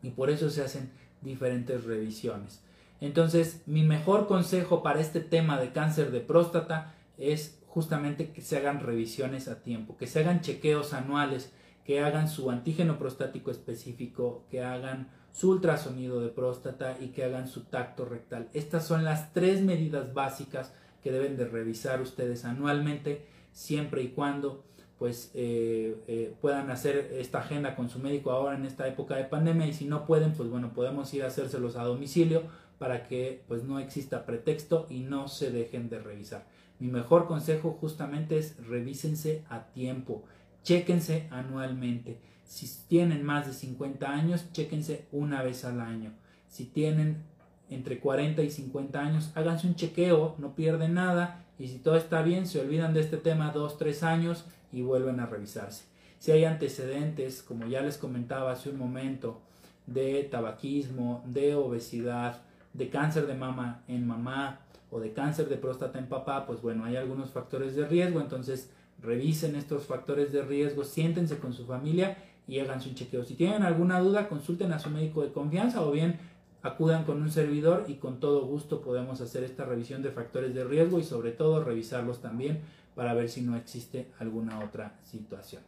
y 0.02 0.12
por 0.12 0.30
eso 0.30 0.50
se 0.50 0.63
hacen 0.63 0.89
diferentes 1.22 1.84
revisiones. 1.84 2.62
Entonces, 3.02 3.64
mi 3.66 3.84
mejor 3.84 4.28
consejo 4.28 4.84
para 4.84 5.02
este 5.02 5.20
tema 5.20 5.60
de 5.60 5.74
cáncer 5.74 6.12
de 6.12 6.22
próstata 6.22 6.94
es 7.18 7.60
justamente 7.68 8.32
que 8.32 8.42
se 8.42 8.58
hagan 8.58 8.80
revisiones 8.80 9.48
a 9.48 9.64
tiempo, 9.64 9.98
que 9.98 10.08
se 10.08 10.20
hagan 10.20 10.42
chequeos 10.42 10.94
anuales, 10.94 11.52
que 11.84 12.02
hagan 12.02 12.30
su 12.30 12.52
antígeno 12.52 13.00
prostático 13.00 13.50
específico, 13.50 14.46
que 14.50 14.64
hagan 14.64 15.10
su 15.32 15.50
ultrasonido 15.50 16.22
de 16.22 16.30
próstata 16.30 16.98
y 17.00 17.08
que 17.08 17.24
hagan 17.24 17.48
su 17.48 17.64
tacto 17.64 18.06
rectal. 18.06 18.50
Estas 18.54 18.86
son 18.86 19.04
las 19.04 19.34
tres 19.34 19.62
medidas 19.62 20.14
básicas 20.14 20.74
que 21.02 21.12
deben 21.12 21.38
de 21.38 21.46
revisar 21.46 22.02
ustedes 22.02 22.46
anualmente, 22.46 23.26
siempre 23.52 24.04
y 24.04 24.10
cuando 24.10 24.64
pues 25.00 25.32
eh, 25.34 25.98
eh, 26.08 26.36
puedan 26.42 26.70
hacer 26.70 27.16
esta 27.18 27.40
agenda 27.40 27.76
con 27.76 27.90
su 27.90 27.98
médico 27.98 28.30
ahora 28.30 28.56
en 28.56 28.66
esta 28.66 28.88
época 28.88 29.16
de 29.16 29.24
pandemia 29.24 29.66
y 29.66 29.74
si 29.74 29.86
no 29.86 30.06
pueden 30.06 30.34
pues 30.34 30.48
bueno 30.48 30.74
podemos 30.76 31.12
ir 31.16 31.24
a 31.24 31.28
hacérselos 31.28 31.76
a 31.76 31.84
domicilio 31.86 32.44
para 32.82 33.08
que 33.08 33.44
pues 33.48 33.62
no 33.63 33.78
exista 33.78 34.26
pretexto 34.26 34.88
y 34.89 35.02
no 35.02 35.28
se 35.28 35.52
dejen 35.52 35.88
de 35.88 36.00
revisar. 36.00 36.48
Mi 36.80 36.88
mejor 36.88 37.28
consejo 37.28 37.78
justamente 37.80 38.39
es 38.39 38.58
revísense 38.65 39.44
a 39.50 39.67
tiempo 39.67 40.24
Chéquense 40.63 41.28
anualmente. 41.32 42.20
Si 42.44 42.67
tienen 42.88 43.24
más 43.24 43.48
de 43.48 43.54
50 43.54 44.10
años, 44.10 44.52
chéquense 44.52 45.06
una 45.12 45.41
vez 45.41 45.65
al 45.65 45.82
año. 45.82 46.12
Si 46.48 46.65
tienen 46.65 47.24
entre 47.70 48.00
40 48.00 48.41
y 48.44 48.50
50 48.50 49.00
años, 49.00 49.32
háganse 49.36 49.67
un 49.67 49.76
chequeo, 49.76 50.36
no 50.38 50.56
pierden 50.56 50.96
nada 50.96 51.46
y 51.58 51.67
si 51.67 51.78
todo 51.78 51.96
está 51.96 52.22
bien, 52.22 52.46
se 52.46 52.60
olvidan 52.60 52.94
de 52.94 53.02
este 53.02 53.17
tema 53.17 53.52
dos, 53.52 53.78
tres 53.78 54.04
años 54.04 54.46
y 54.72 54.82
vuelven 54.82 55.20
a 55.20 55.26
revisarse. 55.26 55.86
Si 56.20 56.32
hay 56.32 56.46
antecedentes, 56.46 57.41
como 57.41 57.67
ya 57.67 57.82
les 57.82 57.98
comentaba 57.98 58.52
hace 58.52 58.70
un 58.70 58.78
momento, 58.78 59.41
de 59.88 60.24
tabaquismo, 60.24 61.24
de 61.26 61.56
obesidad, 61.56 62.41
de 62.74 62.90
cáncer 62.90 63.28
de 63.28 63.36
mama 63.36 63.84
en 63.88 64.08
mamá 64.08 64.60
o 64.90 65.00
de 65.00 65.14
cáncer 65.14 65.50
de 65.50 65.58
próstata 65.58 66.00
en 66.00 66.08
papá, 66.08 66.46
pues 66.46 66.62
bueno, 66.62 66.86
hay 66.86 66.96
algunos 66.96 67.32
factores 67.32 67.76
de 67.76 67.88
riesgo, 67.88 68.20
entonces 68.20 68.70
revisen 69.02 69.56
estos 69.56 69.86
factores 69.86 70.32
de 70.32 70.42
riesgo, 70.42 70.84
siéntense 70.84 71.40
con 71.40 71.54
su 71.54 71.66
familia 71.66 72.18
y 72.48 72.60
hagan 72.60 72.80
un 72.80 72.96
chequeo. 72.96 73.24
Si 73.24 73.36
tienen 73.36 73.64
alguna 73.64 74.00
duda, 74.00 74.28
consulten 74.28 74.74
a 74.74 74.80
su 74.80 74.90
médico 74.90 75.24
de 75.24 75.32
confianza 75.32 75.82
o 75.82 75.92
bien 75.92 76.20
acudan 76.64 77.06
con 77.06 77.22
un 77.22 77.32
servidor 77.32 77.86
y 77.88 77.96
con 77.96 78.20
todo 78.20 78.46
gusto 78.46 78.82
podemos 78.82 79.22
hacer 79.22 79.44
esta 79.44 79.66
revisión 79.66 80.04
de 80.04 80.12
factores 80.12 80.54
de 80.54 80.64
riesgo 80.64 81.00
y 81.00 81.04
sobre 81.04 81.32
todo 81.32 81.64
revisarlos 81.64 82.22
también 82.22 82.62
para 82.96 83.14
ver 83.14 83.30
si 83.30 83.42
no 83.42 83.56
existe 83.56 84.12
alguna 84.20 84.60
otra 84.60 85.00
situación. 85.04 85.64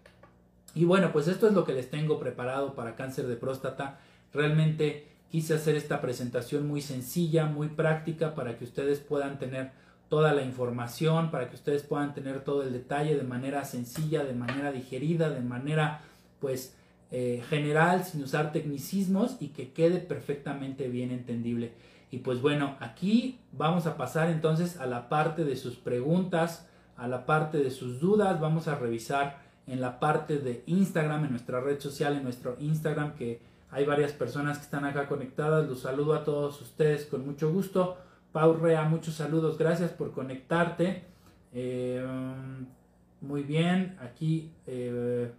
Y 0.76 0.86
bueno, 0.86 1.12
pues 1.12 1.28
esto 1.28 1.48
es 1.48 1.54
lo 1.54 1.63
que 1.66 1.74
les 1.74 1.89
tengo 1.89 2.20
preparado 2.20 2.74
para 2.74 2.96
cáncer 2.96 3.28
de 3.28 3.36
próstata. 3.36 4.00
Realmente 4.34 5.08
quise 5.34 5.56
hacer 5.56 5.76
esta 5.76 6.00
presentación 6.00 6.67
muy 6.67 6.80
sencilla, 6.80 7.48
muy 7.48 7.69
práctica 7.69 8.36
para 8.36 8.56
que 8.56 8.65
ustedes 8.65 9.00
puedan 9.00 9.39
tener 9.39 9.72
toda 10.08 10.32
la 10.32 10.43
información 10.43 11.32
para 11.32 11.50
que 11.50 11.56
ustedes 11.56 11.82
puedan 11.82 12.13
tener 12.13 12.43
todo 12.43 12.62
el 12.62 12.72
detalle 12.72 13.15
de 13.15 13.24
manera 13.24 13.65
sencilla, 13.65 14.24
de 14.24 14.36
manera 14.36 14.72
digerida, 14.72 15.32
de 15.32 15.41
manera 15.41 16.02
pues 16.39 16.76
eh, 17.10 17.41
general, 17.50 18.04
sin 18.04 18.22
usar 18.22 18.52
tecnicismos 18.52 19.38
y 19.39 19.48
que 19.48 19.72
quede 19.72 19.98
perfectamente 19.98 20.88
bien 20.88 21.10
entendible. 21.10 21.72
Y 22.12 22.19
pues 22.19 22.43
bueno, 22.43 22.78
aquí 22.80 23.39
vamos 23.54 23.88
a 23.88 23.98
pasar 23.98 24.30
entonces 24.30 24.80
a 24.80 24.86
la 24.86 25.10
parte 25.10 25.46
de 25.46 25.56
sus 25.56 25.78
preguntas, 25.78 26.67
a 26.96 27.08
la 27.08 27.26
parte 27.26 27.58
de 27.58 27.72
sus 27.72 28.00
dudas, 28.00 28.39
vamos 28.39 28.67
a 28.67 28.76
revisar 28.76 29.39
en 29.65 29.82
la 29.82 30.00
parte 30.00 30.38
de 30.38 30.62
Instagram, 30.67 31.26
en 31.26 31.32
nuestra 31.32 31.60
red 31.60 31.80
social, 31.80 32.15
en 32.15 32.24
nuestro 32.24 32.56
Instagram, 32.60 33.15
que 33.15 33.41
hay 33.73 33.86
varias 33.86 34.12
personas 34.12 34.59
que 34.59 34.65
están 34.65 34.86
acá 34.86 35.07
conectadas. 35.07 35.67
Los 35.67 35.81
saludo 35.81 36.13
a 36.13 36.23
todos 36.23 36.62
ustedes 36.62 37.05
con 37.05 37.25
mucho 37.25 37.51
gusto. 37.51 37.97
Pau 38.31 38.53
Rea, 38.55 38.83
muchos 38.83 39.15
saludos, 39.15 39.57
gracias 39.57 39.91
por 39.91 40.12
conectarte. 40.12 41.03
Eh, 41.53 42.05
muy 43.21 43.43
bien, 43.43 43.97
aquí 43.99 44.51
eh, 44.67 45.31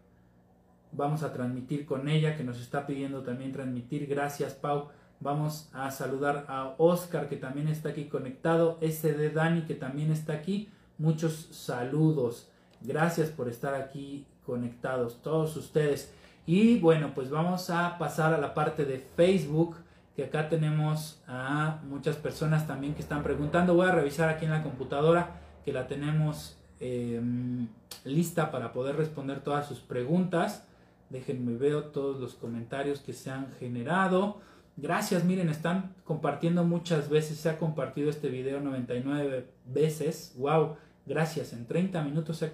vamos 0.91 1.23
a 1.23 1.33
transmitir 1.33 1.87
con 1.87 2.09
ella, 2.09 2.37
que 2.37 2.43
nos 2.43 2.61
está 2.61 2.87
pidiendo 2.87 3.23
también 3.23 3.53
transmitir. 3.53 4.07
Gracias, 4.07 4.55
Pau. 4.55 4.89
Vamos 5.21 5.71
a 5.73 5.91
saludar 5.93 6.45
a 6.49 6.75
Oscar, 6.79 7.29
que 7.29 7.37
también 7.37 7.69
está 7.69 7.91
aquí 7.91 8.07
conectado. 8.07 8.79
SD 8.81 9.31
Dani, 9.31 9.63
que 9.63 9.75
también 9.75 10.11
está 10.11 10.33
aquí. 10.33 10.69
Muchos 10.99 11.49
saludos. 11.53 12.51
Gracias 12.81 13.31
por 13.31 13.49
estar 13.49 13.75
aquí 13.75 14.27
conectados, 14.45 15.23
todos 15.23 15.57
ustedes. 15.57 16.13
Y 16.47 16.79
bueno, 16.79 17.13
pues 17.15 17.31
vamos 17.31 17.71
a 17.71 17.97
pasar 17.99 18.35
a 18.35 18.39
la 18.39 18.53
parte 18.53 18.85
de 18.85 18.99
Facebook 18.99 19.77
que 20.15 20.25
acá 20.25 20.49
tenemos 20.49 21.23
a 21.27 21.81
muchas 21.89 22.17
personas 22.17 22.67
también 22.67 22.95
que 22.95 23.03
están 23.03 23.23
preguntando. 23.23 23.75
Voy 23.75 23.89
a 23.89 23.93
revisar 23.93 24.29
aquí 24.29 24.45
en 24.45 24.53
la 24.53 24.63
computadora 24.63 25.41
que 25.65 25.73
la 25.73 25.87
tenemos 25.87 26.57
em, 26.81 27.67
lista 28.05 28.51
para 28.51 28.73
poder 28.73 28.97
responder 28.97 29.41
todas 29.41 29.67
sus 29.67 29.81
preguntas. 29.81 30.67
Déjenme 31.11 31.57
ver 31.57 31.91
todos 31.91 32.21
los 32.21 32.35
comentarios 32.35 33.01
que 33.01 33.13
se 33.13 33.31
han 33.31 33.53
generado. 33.59 34.41
Gracias, 34.77 35.25
miren, 35.25 35.49
están 35.49 35.95
compartiendo 36.05 36.65
muchas 36.65 37.09
veces. 37.09 37.39
Se 37.39 37.49
ha 37.49 37.59
compartido 37.59 38.11
este 38.11 38.29
video 38.29 38.61
99 38.61 39.47
veces. 39.67 40.35
Wow, 40.37 40.77
gracias. 41.07 41.53
En 41.53 41.67
30 41.67 42.03
minutos 42.03 42.37
se 42.37 42.47
ha, 42.47 42.53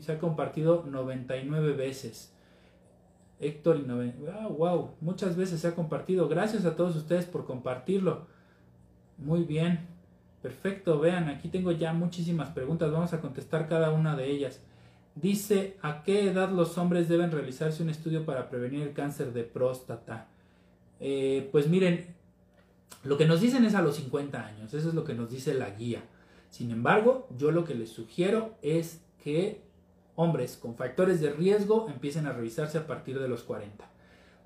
se 0.00 0.12
ha 0.12 0.18
compartido 0.18 0.84
99 0.88 1.72
veces. 1.72 2.32
Héctor 3.40 3.78
y 3.78 3.82
wow, 3.82 4.50
wow, 4.56 4.90
muchas 5.00 5.36
veces 5.36 5.60
se 5.60 5.68
ha 5.68 5.74
compartido. 5.74 6.28
Gracias 6.28 6.66
a 6.66 6.76
todos 6.76 6.94
ustedes 6.94 7.24
por 7.24 7.46
compartirlo. 7.46 8.26
Muy 9.16 9.44
bien, 9.44 9.80
perfecto. 10.42 11.00
Vean, 11.00 11.28
aquí 11.28 11.48
tengo 11.48 11.72
ya 11.72 11.92
muchísimas 11.94 12.50
preguntas. 12.50 12.92
Vamos 12.92 13.12
a 13.14 13.20
contestar 13.20 13.68
cada 13.68 13.90
una 13.92 14.14
de 14.14 14.30
ellas. 14.30 14.60
Dice, 15.14 15.76
¿a 15.82 16.02
qué 16.02 16.28
edad 16.30 16.50
los 16.50 16.76
hombres 16.78 17.08
deben 17.08 17.32
realizarse 17.32 17.82
un 17.82 17.88
estudio 17.88 18.24
para 18.24 18.48
prevenir 18.50 18.82
el 18.82 18.92
cáncer 18.92 19.32
de 19.32 19.44
próstata? 19.44 20.28
Eh, 21.00 21.48
pues 21.50 21.66
miren, 21.66 22.14
lo 23.04 23.16
que 23.16 23.26
nos 23.26 23.40
dicen 23.40 23.64
es 23.64 23.74
a 23.74 23.82
los 23.82 23.96
50 23.96 24.46
años. 24.46 24.74
Eso 24.74 24.90
es 24.90 24.94
lo 24.94 25.04
que 25.04 25.14
nos 25.14 25.30
dice 25.30 25.54
la 25.54 25.70
guía. 25.70 26.02
Sin 26.50 26.70
embargo, 26.70 27.26
yo 27.38 27.50
lo 27.52 27.64
que 27.64 27.74
les 27.74 27.90
sugiero 27.90 28.54
es 28.60 29.00
que 29.22 29.62
hombres 30.20 30.58
con 30.58 30.76
factores 30.76 31.20
de 31.20 31.32
riesgo 31.32 31.88
empiecen 31.88 32.26
a 32.26 32.32
revisarse 32.32 32.76
a 32.76 32.86
partir 32.86 33.18
de 33.18 33.26
los 33.26 33.42
40. 33.42 33.88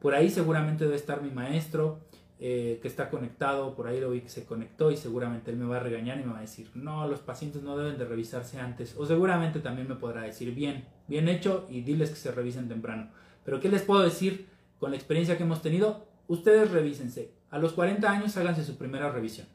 Por 0.00 0.14
ahí 0.14 0.30
seguramente 0.30 0.84
debe 0.84 0.96
estar 0.96 1.20
mi 1.20 1.30
maestro 1.30 1.98
eh, 2.38 2.78
que 2.80 2.87
está 2.87 3.10
conectado, 3.10 3.74
por 3.74 3.88
ahí 3.88 4.00
lo 4.00 4.10
vi 4.10 4.20
que 4.20 4.28
se 4.28 4.44
conectó 4.44 4.92
y 4.92 4.96
seguramente 4.96 5.50
él 5.50 5.56
me 5.56 5.66
va 5.66 5.76
a 5.76 5.80
regañar 5.80 6.20
y 6.20 6.24
me 6.24 6.32
va 6.32 6.38
a 6.38 6.42
decir, 6.42 6.70
no, 6.74 7.08
los 7.08 7.20
pacientes 7.20 7.62
no 7.62 7.76
deben 7.76 7.98
de 7.98 8.04
revisarse 8.04 8.60
antes. 8.60 8.94
O 8.96 9.04
seguramente 9.04 9.58
también 9.58 9.88
me 9.88 9.96
podrá 9.96 10.22
decir, 10.22 10.54
bien, 10.54 10.84
bien 11.08 11.28
hecho 11.28 11.66
y 11.68 11.80
diles 11.80 12.10
que 12.10 12.16
se 12.16 12.30
revisen 12.30 12.68
temprano. 12.68 13.10
Pero 13.44 13.58
¿qué 13.58 13.68
les 13.68 13.82
puedo 13.82 14.02
decir 14.02 14.46
con 14.78 14.92
la 14.92 14.96
experiencia 14.96 15.37
que 15.37 15.42
hemos 15.42 15.60
tenido? 15.60 16.06
Ustedes 16.28 16.70
revísense. 16.70 17.32
A 17.50 17.58
los 17.58 17.72
40 17.72 18.08
años 18.08 18.37
háganse 18.37 18.62
su 18.62 18.76
primera 18.78 19.10
revisión. 19.10 19.48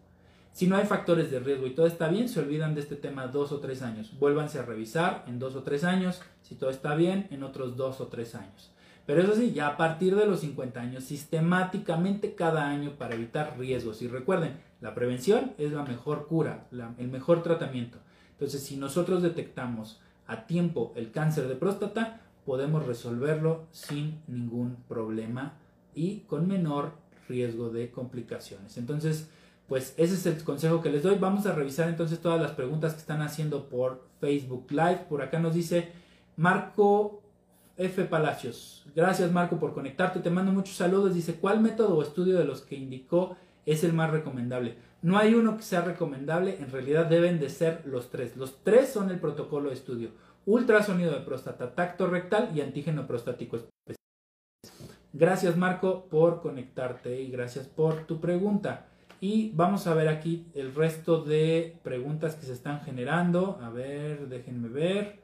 Si 0.59 0.67
no 0.67 0.75
hay 0.75 0.85
factores 0.85 1.31
de 1.31 1.39
riesgo 1.39 1.67
y 1.67 1.73
todo 1.73 1.87
está 1.87 2.09
bien, 2.09 2.27
se 2.27 2.41
olvidan 2.41 2.75
de 2.75 2.81
este 2.81 2.97
tema 2.97 3.27
dos 3.27 3.53
o 3.53 3.61
tres 3.61 3.81
años. 3.81 4.11
Vuélvanse 4.19 4.59
a 4.59 4.63
revisar 4.63 5.23
en 5.25 5.39
dos 5.39 5.55
o 5.55 5.63
tres 5.63 5.85
años. 5.85 6.21
Si 6.41 6.55
todo 6.55 6.69
está 6.69 6.95
bien, 6.95 7.27
en 7.31 7.43
otros 7.43 7.77
dos 7.77 8.01
o 8.01 8.07
tres 8.07 8.35
años. 8.35 8.69
Pero 9.05 9.21
eso 9.21 9.35
sí, 9.35 9.53
ya 9.53 9.67
a 9.67 9.77
partir 9.77 10.17
de 10.17 10.25
los 10.25 10.41
50 10.41 10.81
años, 10.81 11.05
sistemáticamente 11.05 12.35
cada 12.35 12.67
año 12.67 12.97
para 12.97 13.15
evitar 13.15 13.57
riesgos. 13.57 14.01
Y 14.01 14.09
recuerden, 14.09 14.59
la 14.81 14.93
prevención 14.93 15.53
es 15.57 15.71
la 15.71 15.83
mejor 15.83 16.27
cura, 16.27 16.67
el 16.97 17.07
mejor 17.07 17.41
tratamiento. 17.41 17.99
Entonces, 18.31 18.61
si 18.61 18.75
nosotros 18.75 19.23
detectamos 19.23 20.01
a 20.27 20.45
tiempo 20.45 20.91
el 20.97 21.11
cáncer 21.11 21.47
de 21.47 21.55
próstata, 21.55 22.19
podemos 22.45 22.85
resolverlo 22.85 23.63
sin 23.71 24.19
ningún 24.27 24.75
problema 24.89 25.53
y 25.95 26.25
con 26.27 26.49
menor 26.49 26.91
riesgo 27.29 27.69
de 27.69 27.91
complicaciones. 27.91 28.77
Entonces, 28.77 29.29
pues 29.69 29.93
ese 29.97 30.15
es 30.15 30.25
el 30.25 30.43
consejo 30.43 30.81
que 30.81 30.89
les 30.89 31.03
doy. 31.03 31.17
Vamos 31.19 31.45
a 31.45 31.53
revisar 31.53 31.87
entonces 31.87 32.19
todas 32.19 32.41
las 32.41 32.51
preguntas 32.51 32.93
que 32.93 32.99
están 32.99 33.21
haciendo 33.21 33.69
por 33.69 34.03
Facebook 34.19 34.65
Live. 34.71 35.05
Por 35.07 35.21
acá 35.21 35.39
nos 35.39 35.53
dice 35.53 35.91
Marco 36.35 37.21
F. 37.77 38.03
Palacios. 38.05 38.83
Gracias 38.95 39.31
Marco 39.31 39.59
por 39.59 39.75
conectarte. 39.75 40.21
Te 40.21 40.31
mando 40.31 40.51
muchos 40.51 40.75
saludos. 40.75 41.13
Dice, 41.13 41.35
¿cuál 41.35 41.61
método 41.61 41.95
o 41.95 42.01
estudio 42.01 42.39
de 42.39 42.45
los 42.45 42.61
que 42.61 42.75
indicó 42.75 43.37
es 43.67 43.83
el 43.83 43.93
más 43.93 44.09
recomendable? 44.09 44.75
No 45.03 45.19
hay 45.19 45.35
uno 45.35 45.55
que 45.55 45.63
sea 45.63 45.81
recomendable. 45.81 46.57
En 46.59 46.71
realidad 46.71 47.05
deben 47.05 47.39
de 47.39 47.49
ser 47.49 47.83
los 47.85 48.09
tres. 48.09 48.35
Los 48.35 48.63
tres 48.63 48.89
son 48.89 49.11
el 49.11 49.19
protocolo 49.19 49.69
de 49.69 49.75
estudio. 49.75 50.09
Ultrasonido 50.47 51.11
de 51.11 51.21
próstata, 51.21 51.75
tacto 51.75 52.07
rectal 52.07 52.49
y 52.55 52.61
antígeno 52.61 53.05
prostático 53.05 53.57
especial. 53.57 53.95
Gracias 55.13 55.55
Marco 55.57 56.05
por 56.09 56.41
conectarte 56.41 57.21
y 57.21 57.29
gracias 57.29 57.67
por 57.67 58.07
tu 58.07 58.19
pregunta. 58.19 58.87
Y 59.21 59.51
vamos 59.53 59.85
a 59.87 59.93
ver 59.93 60.07
aquí 60.07 60.45
el 60.53 60.73
resto 60.73 61.21
de 61.23 61.77
preguntas 61.83 62.35
que 62.35 62.45
se 62.45 62.53
están 62.53 62.81
generando. 62.81 63.59
A 63.61 63.69
ver, 63.69 64.29
déjenme 64.29 64.69
ver. 64.69 65.19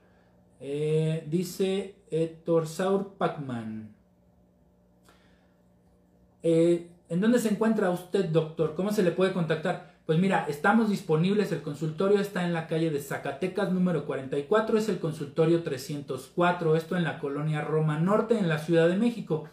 Eh, 0.60 1.25
dice 1.29 1.95
Héctor 2.12 2.67
Saur 2.67 3.13
Pacman. 3.17 3.93
Eh, 6.43 6.89
¿En 7.08 7.21
dónde 7.21 7.39
se 7.39 7.49
encuentra 7.49 7.89
usted, 7.89 8.25
doctor? 8.25 8.75
¿Cómo 8.75 8.91
se 8.91 9.03
le 9.03 9.12
puede 9.12 9.31
contactar? 9.31 9.95
Pues 10.05 10.19
mira, 10.19 10.45
estamos 10.47 10.89
disponibles, 10.89 11.51
el 11.51 11.62
consultorio 11.62 12.19
está 12.19 12.43
en 12.43 12.53
la 12.53 12.67
calle 12.67 12.91
de 12.91 12.99
Zacatecas 12.99 13.71
número 13.71 14.05
44, 14.05 14.77
es 14.77 14.88
el 14.89 14.99
consultorio 14.99 15.63
304, 15.63 16.75
esto 16.75 16.95
en 16.95 17.03
la 17.03 17.19
colonia 17.19 17.62
Roma 17.62 17.97
Norte, 17.97 18.38
en 18.38 18.47
la 18.47 18.60
Ciudad 18.60 18.88
de 18.88 18.97
México. 18.97 19.45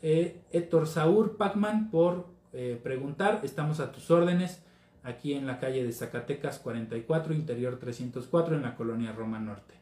eh, 0.03 0.41
Héctor 0.51 0.87
Saúl 0.89 1.37
Pacman, 1.37 1.91
por 1.91 2.27
eh, 2.53 2.79
preguntar. 2.83 3.41
Estamos 3.45 3.79
a 3.79 3.93
tus 3.93 4.11
órdenes 4.11 4.65
aquí 5.05 5.35
en 5.35 5.47
la 5.47 5.61
calle 5.61 5.85
de 5.85 5.93
Zacatecas 5.93 6.59
44, 6.59 7.35
interior 7.35 7.79
304, 7.79 8.57
en 8.57 8.63
la 8.63 8.75
colonia 8.75 9.13
Roma 9.13 9.39
Norte. 9.39 9.75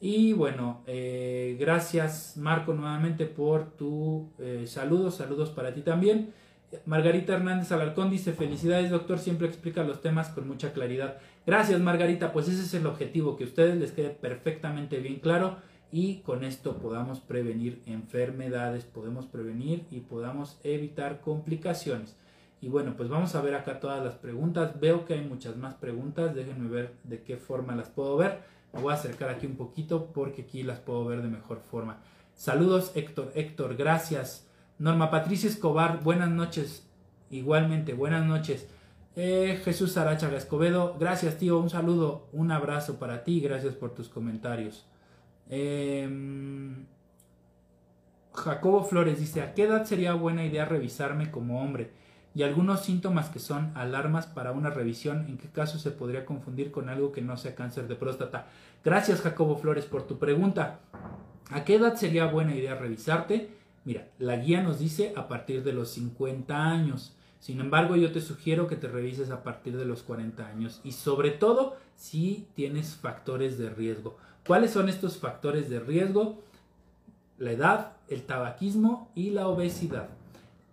Y 0.00 0.32
bueno, 0.32 0.84
gracias 1.58 2.36
Marco 2.36 2.72
nuevamente 2.72 3.26
por 3.26 3.72
tu 3.72 4.30
saludos, 4.64 5.16
saludos 5.16 5.50
para 5.50 5.74
ti 5.74 5.80
también. 5.80 6.32
Margarita 6.86 7.34
Hernández 7.34 7.72
Alarcón 7.72 8.08
dice, 8.08 8.32
felicidades 8.32 8.92
doctor, 8.92 9.18
siempre 9.18 9.48
explica 9.48 9.82
los 9.82 10.00
temas 10.00 10.28
con 10.28 10.46
mucha 10.46 10.72
claridad. 10.72 11.18
Gracias 11.44 11.80
Margarita, 11.80 12.32
pues 12.32 12.46
ese 12.46 12.62
es 12.62 12.74
el 12.74 12.86
objetivo, 12.86 13.36
que 13.36 13.42
a 13.42 13.48
ustedes 13.48 13.76
les 13.76 13.90
quede 13.90 14.10
perfectamente 14.10 15.00
bien 15.00 15.18
claro 15.18 15.56
y 15.90 16.16
con 16.20 16.44
esto 16.44 16.78
podamos 16.78 17.20
prevenir 17.20 17.82
enfermedades, 17.86 18.84
podemos 18.84 19.26
prevenir 19.26 19.86
y 19.90 20.00
podamos 20.00 20.58
evitar 20.62 21.20
complicaciones. 21.20 22.16
Y 22.60 22.68
bueno, 22.68 22.94
pues 22.96 23.08
vamos 23.08 23.34
a 23.34 23.40
ver 23.40 23.54
acá 23.54 23.80
todas 23.80 24.04
las 24.04 24.14
preguntas. 24.14 24.78
Veo 24.80 25.04
que 25.04 25.14
hay 25.14 25.24
muchas 25.24 25.56
más 25.56 25.74
preguntas, 25.74 26.34
déjenme 26.34 26.68
ver 26.68 26.94
de 27.04 27.22
qué 27.22 27.36
forma 27.36 27.76
las 27.76 27.88
puedo 27.88 28.16
ver. 28.16 28.40
Me 28.72 28.80
voy 28.80 28.92
a 28.92 28.96
acercar 28.96 29.30
aquí 29.30 29.46
un 29.46 29.56
poquito 29.56 30.12
porque 30.12 30.42
aquí 30.42 30.62
las 30.62 30.80
puedo 30.80 31.04
ver 31.04 31.22
de 31.22 31.28
mejor 31.28 31.60
forma. 31.60 31.98
Saludos 32.34 32.92
Héctor, 32.94 33.32
Héctor, 33.34 33.76
gracias. 33.76 34.46
Norma 34.78 35.10
Patricia 35.10 35.48
Escobar, 35.48 36.02
buenas 36.02 36.30
noches. 36.30 36.86
Igualmente, 37.30 37.94
buenas 37.94 38.26
noches. 38.26 38.68
Eh, 39.16 39.60
Jesús 39.64 39.96
Arachaga 39.96 40.36
Escobedo, 40.36 40.96
gracias 40.98 41.38
tío, 41.38 41.58
un 41.58 41.70
saludo, 41.70 42.28
un 42.32 42.52
abrazo 42.52 42.98
para 42.98 43.24
ti, 43.24 43.40
gracias 43.40 43.74
por 43.74 43.94
tus 43.94 44.08
comentarios. 44.08 44.84
Em, 45.48 46.86
Jacobo 48.32 48.84
Flores 48.84 49.18
dice, 49.18 49.42
¿a 49.42 49.54
qué 49.54 49.64
edad 49.64 49.84
sería 49.84 50.14
buena 50.14 50.44
idea 50.44 50.64
revisarme 50.64 51.30
como 51.30 51.62
hombre? 51.62 51.90
Y 52.34 52.42
algunos 52.42 52.84
síntomas 52.84 53.30
que 53.30 53.38
son 53.38 53.72
alarmas 53.74 54.26
para 54.26 54.52
una 54.52 54.70
revisión, 54.70 55.26
¿en 55.28 55.38
qué 55.38 55.48
caso 55.48 55.78
se 55.78 55.90
podría 55.90 56.24
confundir 56.24 56.70
con 56.70 56.88
algo 56.88 57.10
que 57.10 57.22
no 57.22 57.36
sea 57.36 57.54
cáncer 57.54 57.88
de 57.88 57.96
próstata? 57.96 58.46
Gracias 58.84 59.22
Jacobo 59.22 59.56
Flores 59.56 59.86
por 59.86 60.06
tu 60.06 60.18
pregunta. 60.18 60.80
¿A 61.50 61.64
qué 61.64 61.76
edad 61.76 61.96
sería 61.96 62.26
buena 62.26 62.54
idea 62.54 62.74
revisarte? 62.74 63.50
Mira, 63.84 64.08
la 64.18 64.36
guía 64.36 64.62
nos 64.62 64.78
dice 64.78 65.14
a 65.16 65.28
partir 65.28 65.64
de 65.64 65.72
los 65.72 65.88
50 65.90 66.54
años. 66.54 67.16
Sin 67.40 67.60
embargo, 67.60 67.96
yo 67.96 68.12
te 68.12 68.20
sugiero 68.20 68.66
que 68.66 68.76
te 68.76 68.88
revises 68.88 69.30
a 69.30 69.42
partir 69.42 69.76
de 69.76 69.84
los 69.84 70.02
40 70.02 70.46
años 70.46 70.80
y 70.84 70.92
sobre 70.92 71.30
todo 71.30 71.76
si 71.96 72.48
tienes 72.54 72.96
factores 72.96 73.58
de 73.58 73.70
riesgo. 73.70 74.18
¿Cuáles 74.48 74.70
son 74.70 74.88
estos 74.88 75.18
factores 75.18 75.68
de 75.68 75.78
riesgo? 75.78 76.42
La 77.36 77.52
edad, 77.52 77.92
el 78.08 78.22
tabaquismo 78.22 79.12
y 79.14 79.28
la 79.28 79.46
obesidad. 79.46 80.08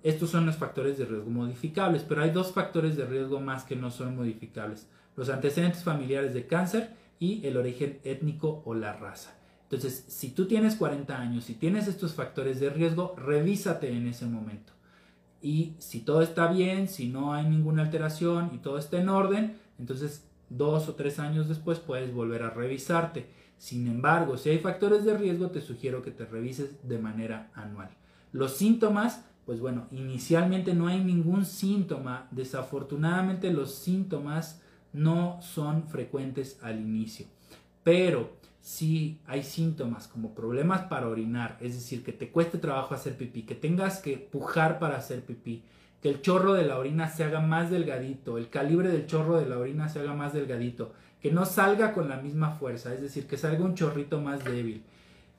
Estos 0.01 0.29
son 0.29 0.45
los 0.45 0.55
factores 0.55 0.97
de 0.97 1.03
riesgo 1.03 1.29
modificables, 1.29 2.03
pero 2.03 2.23
hay 2.23 2.29
dos 2.29 2.53
factores 2.53 2.95
de 2.95 3.05
riesgo 3.05 3.41
más 3.41 3.65
que 3.65 3.75
no 3.75 3.91
son 3.91 4.15
modificables. 4.15 4.87
Los 5.17 5.27
antecedentes 5.27 5.83
familiares 5.83 6.33
de 6.33 6.47
cáncer 6.47 6.91
y 7.19 7.45
el 7.45 7.57
origen 7.57 7.99
étnico 8.05 8.63
o 8.63 8.73
la 8.75 8.93
raza. 8.93 9.35
Entonces, 9.63 10.05
si 10.07 10.29
tú 10.29 10.47
tienes 10.47 10.77
40 10.77 11.19
años 11.19 11.49
y 11.49 11.55
tienes 11.55 11.89
estos 11.89 12.13
factores 12.13 12.61
de 12.61 12.69
riesgo, 12.69 13.13
revísate 13.17 13.91
en 13.91 14.07
ese 14.07 14.25
momento. 14.25 14.71
Y 15.41 15.73
si 15.79 15.99
todo 15.99 16.21
está 16.21 16.47
bien, 16.47 16.87
si 16.87 17.09
no 17.09 17.33
hay 17.33 17.43
ninguna 17.43 17.81
alteración 17.81 18.51
y 18.53 18.59
todo 18.59 18.77
está 18.77 19.01
en 19.01 19.09
orden, 19.09 19.57
entonces 19.79 20.23
dos 20.49 20.87
o 20.87 20.95
tres 20.95 21.19
años 21.19 21.49
después 21.49 21.79
puedes 21.79 22.13
volver 22.13 22.43
a 22.43 22.51
revisarte. 22.51 23.43
Sin 23.57 23.87
embargo, 23.87 24.37
si 24.37 24.49
hay 24.49 24.59
factores 24.59 25.05
de 25.05 25.17
riesgo, 25.17 25.49
te 25.49 25.61
sugiero 25.61 26.01
que 26.01 26.11
te 26.11 26.25
revises 26.25 26.87
de 26.87 26.99
manera 26.99 27.51
anual. 27.53 27.89
Los 28.31 28.57
síntomas, 28.57 29.25
pues 29.45 29.59
bueno, 29.59 29.87
inicialmente 29.91 30.73
no 30.73 30.87
hay 30.87 31.03
ningún 31.03 31.45
síntoma. 31.45 32.27
Desafortunadamente 32.31 33.51
los 33.51 33.73
síntomas 33.75 34.61
no 34.93 35.39
son 35.41 35.87
frecuentes 35.87 36.59
al 36.61 36.79
inicio. 36.81 37.27
Pero 37.83 38.31
si 38.65 39.21
hay 39.27 39.43
síntomas 39.43 40.07
como 40.07 40.33
problemas 40.33 40.81
para 40.83 41.07
orinar, 41.07 41.57
es 41.61 41.75
decir, 41.75 42.03
que 42.03 42.13
te 42.13 42.31
cueste 42.31 42.57
trabajo 42.57 42.95
hacer 42.95 43.15
pipí, 43.15 43.43
que 43.43 43.53
tengas 43.53 43.99
que 43.99 44.17
pujar 44.17 44.79
para 44.79 44.97
hacer 44.97 45.23
pipí, 45.23 45.63
que 46.01 46.09
el 46.09 46.21
chorro 46.21 46.53
de 46.53 46.65
la 46.65 46.79
orina 46.79 47.07
se 47.07 47.23
haga 47.23 47.41
más 47.41 47.69
delgadito, 47.69 48.39
el 48.39 48.49
calibre 48.49 48.89
del 48.89 49.05
chorro 49.05 49.37
de 49.37 49.45
la 49.45 49.59
orina 49.59 49.87
se 49.87 49.99
haga 49.99 50.13
más 50.13 50.33
delgadito, 50.33 50.93
que 51.25 51.31
no 51.31 51.47
salga 51.47 51.91
con 51.91 52.07
la 52.07 52.17
misma 52.17 52.51
fuerza, 52.51 52.93
es 52.93 53.01
decir, 53.01 53.25
que 53.25 53.35
salga 53.35 53.65
un 53.65 53.73
chorrito 53.73 54.21
más 54.21 54.43
débil. 54.43 54.83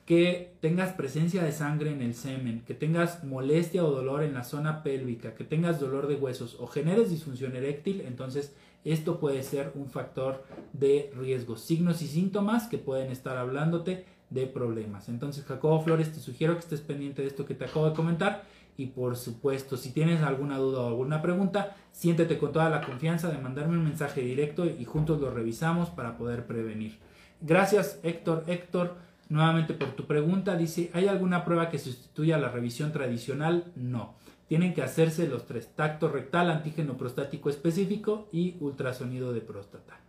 que 0.05 0.51
tengas 0.61 0.93
presencia 0.93 1.45
de 1.45 1.53
sangre 1.53 1.93
en 1.93 2.03
el 2.03 2.15
semen, 2.15 2.65
que 2.67 2.75
tengas 2.75 3.23
molestia 3.23 3.85
o 3.85 3.93
dolor 3.93 4.25
en 4.25 4.35
la 4.35 4.43
zona 4.43 4.83
pélvica, 4.83 5.35
que 5.35 5.45
tengas 5.45 5.79
dolor 5.79 6.09
de 6.09 6.17
huesos 6.17 6.57
o 6.59 6.67
generes 6.67 7.11
disfunción 7.11 7.55
eréctil, 7.55 8.01
entonces 8.01 8.53
esto 8.85 9.21
puede 9.21 9.45
ser 9.45 9.71
un 9.77 9.89
factor 9.89 10.43
de 10.73 11.13
riesgo. 11.17 11.57
Signos 11.57 12.03
y 12.03 12.09
síntomas 12.09 12.67
que 12.67 12.79
pueden 12.79 13.13
estar 13.13 13.37
hablándote 13.37 14.07
de 14.31 14.49
problemas. 14.49 15.09
Entonces, 15.09 15.45
Jacobo 15.45 15.83
Flores, 15.83 16.13
te 16.13 16.19
sugiero 16.19 16.55
que 16.55 16.61
estés 16.61 16.81
pendiente 16.81 17.23
de 17.23 17.29
esto 17.29 17.47
que 17.47 17.55
te 17.55 17.67
acabo 17.67 17.89
de 17.89 17.95
comentar. 17.95 18.43
Y 18.77 18.87
por 18.87 19.17
supuesto, 19.17 19.77
si 19.77 19.93
tienes 19.93 20.23
alguna 20.23 20.59
duda 20.59 20.81
o 20.81 20.89
alguna 20.89 21.23
pregunta, 21.23 21.77
siéntete 21.93 22.39
con 22.39 22.53
toda 22.53 22.69
la 22.69 22.83
confianza 22.83 23.29
de 23.29 23.39
mandarme 23.39 23.79
un 23.79 23.85
mensaje 23.85 24.21
directo 24.21 24.67
y 24.67 24.85
juntos 24.85 25.21
lo 25.21 25.31
revisamos 25.31 25.89
para 25.91 26.19
poder 26.19 26.47
prevenir. 26.47 26.99
Gracias, 27.41 28.01
Héctor. 28.03 28.45
Héctor, 28.47 28.97
nuevamente 29.29 29.75
por 29.75 29.91
tu 29.91 30.07
pregunta. 30.07 30.57
Dice, 30.57 30.91
¿hay 30.93 31.09
alguna 31.09 31.45
prueba 31.45 31.71
que 31.71 31.79
sustituya 31.79 32.39
la 32.39 32.51
revisión 32.51 32.93
tradicional? 32.93 33.73
No. 33.77 34.15
Tienen 34.49 34.75
que 34.75 34.83
hacerse 34.83 35.27
los 35.27 35.47
tres, 35.47 35.75
tacto 35.75 36.09
rectal, 36.09 36.51
antígeno 36.51 36.97
prostático 36.97 37.51
específico 37.51 38.29
y 38.31 38.57
ultrasonido 38.61 39.33
de 39.33 39.41
próstata. 39.41 40.06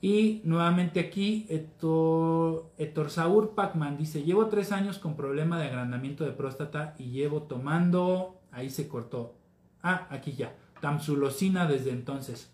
Y 0.00 0.42
nuevamente 0.44 1.00
aquí, 1.00 1.46
Héctor, 1.48 3.10
Saúl 3.10 3.50
Pacman 3.50 3.96
dice, 3.96 4.22
llevo 4.22 4.46
tres 4.46 4.70
años 4.70 4.98
con 4.98 5.16
problema 5.16 5.58
de 5.58 5.66
agrandamiento 5.66 6.24
de 6.24 6.30
próstata 6.30 6.94
y 6.98 7.10
llevo 7.10 7.42
tomando, 7.42 8.40
ahí 8.52 8.70
se 8.70 8.86
cortó, 8.86 9.34
ah, 9.82 10.06
aquí 10.10 10.32
ya, 10.32 10.54
tamsulosina 10.80 11.66
desde 11.66 11.90
entonces. 11.90 12.52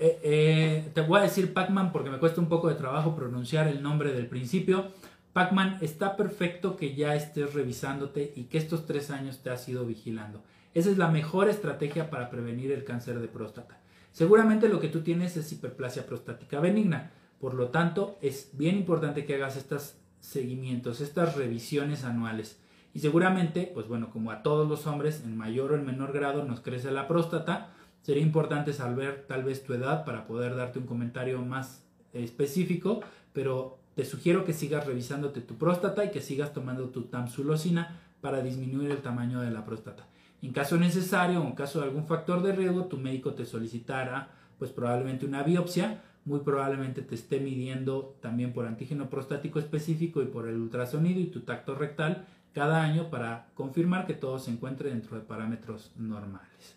Eh, 0.00 0.18
eh, 0.24 0.90
te 0.92 1.02
voy 1.02 1.20
a 1.20 1.22
decir 1.22 1.52
Pacman 1.52 1.92
porque 1.92 2.10
me 2.10 2.18
cuesta 2.18 2.40
un 2.40 2.48
poco 2.48 2.68
de 2.68 2.74
trabajo 2.74 3.14
pronunciar 3.14 3.68
el 3.68 3.80
nombre 3.80 4.12
del 4.12 4.26
principio. 4.26 4.90
Pacman, 5.32 5.78
está 5.80 6.16
perfecto 6.16 6.76
que 6.76 6.96
ya 6.96 7.14
estés 7.14 7.54
revisándote 7.54 8.32
y 8.34 8.44
que 8.44 8.58
estos 8.58 8.86
tres 8.86 9.12
años 9.12 9.42
te 9.44 9.50
has 9.50 9.68
ido 9.68 9.86
vigilando. 9.86 10.42
Esa 10.74 10.90
es 10.90 10.98
la 10.98 11.06
mejor 11.06 11.48
estrategia 11.48 12.10
para 12.10 12.28
prevenir 12.28 12.72
el 12.72 12.82
cáncer 12.82 13.20
de 13.20 13.28
próstata. 13.28 13.81
Seguramente 14.12 14.68
lo 14.68 14.78
que 14.78 14.88
tú 14.88 15.00
tienes 15.00 15.36
es 15.36 15.50
hiperplasia 15.52 16.06
prostática 16.06 16.60
benigna. 16.60 17.12
Por 17.40 17.54
lo 17.54 17.68
tanto, 17.68 18.18
es 18.20 18.50
bien 18.52 18.76
importante 18.76 19.24
que 19.24 19.34
hagas 19.34 19.56
estos 19.56 19.96
seguimientos, 20.20 21.00
estas 21.00 21.34
revisiones 21.34 22.04
anuales. 22.04 22.60
Y 22.94 23.00
seguramente, 23.00 23.70
pues 23.72 23.88
bueno, 23.88 24.10
como 24.10 24.30
a 24.30 24.42
todos 24.42 24.68
los 24.68 24.86
hombres, 24.86 25.22
en 25.24 25.36
mayor 25.36 25.72
o 25.72 25.76
en 25.76 25.86
menor 25.86 26.12
grado 26.12 26.44
nos 26.44 26.60
crece 26.60 26.90
la 26.90 27.08
próstata, 27.08 27.70
sería 28.02 28.22
importante 28.22 28.72
saber 28.72 29.24
tal 29.26 29.44
vez 29.44 29.64
tu 29.64 29.72
edad 29.72 30.04
para 30.04 30.26
poder 30.26 30.56
darte 30.56 30.78
un 30.78 30.86
comentario 30.86 31.40
más 31.40 31.82
específico, 32.12 33.00
pero 33.32 33.78
te 33.94 34.04
sugiero 34.04 34.44
que 34.44 34.52
sigas 34.52 34.86
revisándote 34.86 35.40
tu 35.40 35.56
próstata 35.56 36.04
y 36.04 36.10
que 36.10 36.20
sigas 36.20 36.52
tomando 36.52 36.90
tu 36.90 37.04
tamsulosina 37.04 38.00
para 38.20 38.42
disminuir 38.42 38.90
el 38.90 39.02
tamaño 39.02 39.40
de 39.40 39.50
la 39.50 39.64
próstata. 39.64 40.06
En 40.42 40.52
caso 40.52 40.76
necesario 40.76 41.40
o 41.40 41.46
en 41.46 41.52
caso 41.52 41.80
de 41.80 41.86
algún 41.86 42.06
factor 42.06 42.42
de 42.42 42.52
riesgo, 42.52 42.86
tu 42.86 42.98
médico 42.98 43.34
te 43.34 43.46
solicitará 43.46 44.30
pues 44.58 44.70
probablemente 44.70 45.24
una 45.24 45.42
biopsia, 45.42 46.02
muy 46.24 46.40
probablemente 46.40 47.02
te 47.02 47.14
esté 47.14 47.40
midiendo 47.40 48.16
también 48.20 48.52
por 48.52 48.66
antígeno 48.66 49.08
prostático 49.08 49.58
específico 49.58 50.22
y 50.22 50.26
por 50.26 50.48
el 50.48 50.56
ultrasonido 50.56 51.20
y 51.20 51.26
tu 51.26 51.40
tacto 51.40 51.74
rectal 51.74 52.26
cada 52.54 52.82
año 52.82 53.10
para 53.10 53.46
confirmar 53.54 54.06
que 54.06 54.14
todo 54.14 54.38
se 54.38 54.50
encuentre 54.50 54.90
dentro 54.90 55.16
de 55.16 55.22
parámetros 55.22 55.92
normales. 55.96 56.76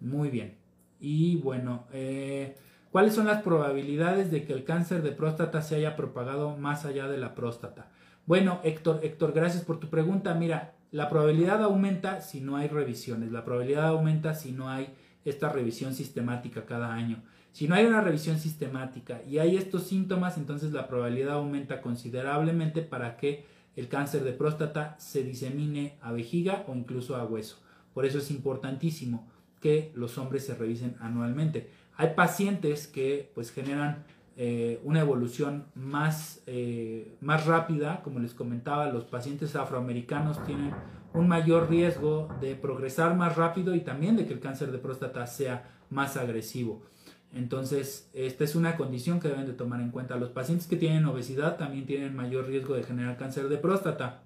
Muy 0.00 0.28
bien. 0.28 0.56
Y 1.00 1.36
bueno, 1.36 1.86
eh, 1.92 2.56
¿cuáles 2.90 3.14
son 3.14 3.26
las 3.26 3.42
probabilidades 3.42 4.30
de 4.30 4.44
que 4.44 4.52
el 4.52 4.64
cáncer 4.64 5.02
de 5.02 5.12
próstata 5.12 5.62
se 5.62 5.76
haya 5.76 5.96
propagado 5.96 6.56
más 6.56 6.84
allá 6.84 7.08
de 7.08 7.18
la 7.18 7.34
próstata? 7.34 7.88
Bueno, 8.26 8.60
Héctor, 8.64 9.00
Héctor, 9.02 9.32
gracias 9.32 9.64
por 9.64 9.80
tu 9.80 9.88
pregunta. 9.88 10.34
Mira, 10.34 10.74
la 10.94 11.08
probabilidad 11.08 11.60
aumenta 11.60 12.20
si 12.20 12.40
no 12.40 12.56
hay 12.56 12.68
revisiones, 12.68 13.32
la 13.32 13.44
probabilidad 13.44 13.88
aumenta 13.88 14.32
si 14.32 14.52
no 14.52 14.70
hay 14.70 14.94
esta 15.24 15.48
revisión 15.48 15.92
sistemática 15.92 16.66
cada 16.66 16.94
año. 16.94 17.20
Si 17.50 17.66
no 17.66 17.74
hay 17.74 17.84
una 17.84 18.00
revisión 18.00 18.38
sistemática 18.38 19.20
y 19.28 19.38
hay 19.38 19.56
estos 19.56 19.88
síntomas, 19.88 20.38
entonces 20.38 20.70
la 20.70 20.86
probabilidad 20.86 21.34
aumenta 21.34 21.80
considerablemente 21.80 22.80
para 22.80 23.16
que 23.16 23.44
el 23.74 23.88
cáncer 23.88 24.22
de 24.22 24.34
próstata 24.34 24.94
se 25.00 25.24
disemine 25.24 25.98
a 26.00 26.12
vejiga 26.12 26.64
o 26.68 26.76
incluso 26.76 27.16
a 27.16 27.24
hueso. 27.24 27.58
Por 27.92 28.06
eso 28.06 28.18
es 28.18 28.30
importantísimo 28.30 29.28
que 29.60 29.90
los 29.96 30.16
hombres 30.16 30.46
se 30.46 30.54
revisen 30.54 30.94
anualmente. 31.00 31.72
Hay 31.96 32.10
pacientes 32.14 32.86
que 32.86 33.32
pues 33.34 33.50
generan 33.50 34.04
eh, 34.36 34.80
una 34.82 35.00
evolución 35.00 35.66
más, 35.74 36.42
eh, 36.46 37.16
más 37.20 37.46
rápida, 37.46 38.02
como 38.02 38.18
les 38.18 38.34
comentaba, 38.34 38.88
los 38.88 39.04
pacientes 39.04 39.54
afroamericanos 39.54 40.42
tienen 40.44 40.72
un 41.12 41.28
mayor 41.28 41.70
riesgo 41.70 42.28
de 42.40 42.56
progresar 42.56 43.14
más 43.14 43.36
rápido 43.36 43.76
y 43.76 43.80
también 43.80 44.16
de 44.16 44.26
que 44.26 44.32
el 44.32 44.40
cáncer 44.40 44.72
de 44.72 44.78
próstata 44.78 45.26
sea 45.28 45.70
más 45.88 46.16
agresivo. 46.16 46.82
Entonces, 47.32 48.10
esta 48.12 48.44
es 48.44 48.56
una 48.56 48.76
condición 48.76 49.20
que 49.20 49.28
deben 49.28 49.46
de 49.46 49.52
tomar 49.52 49.80
en 49.80 49.90
cuenta. 49.90 50.16
Los 50.16 50.30
pacientes 50.30 50.66
que 50.66 50.76
tienen 50.76 51.04
obesidad 51.04 51.56
también 51.56 51.86
tienen 51.86 52.16
mayor 52.16 52.46
riesgo 52.46 52.74
de 52.74 52.82
generar 52.82 53.16
cáncer 53.16 53.48
de 53.48 53.58
próstata. 53.58 54.22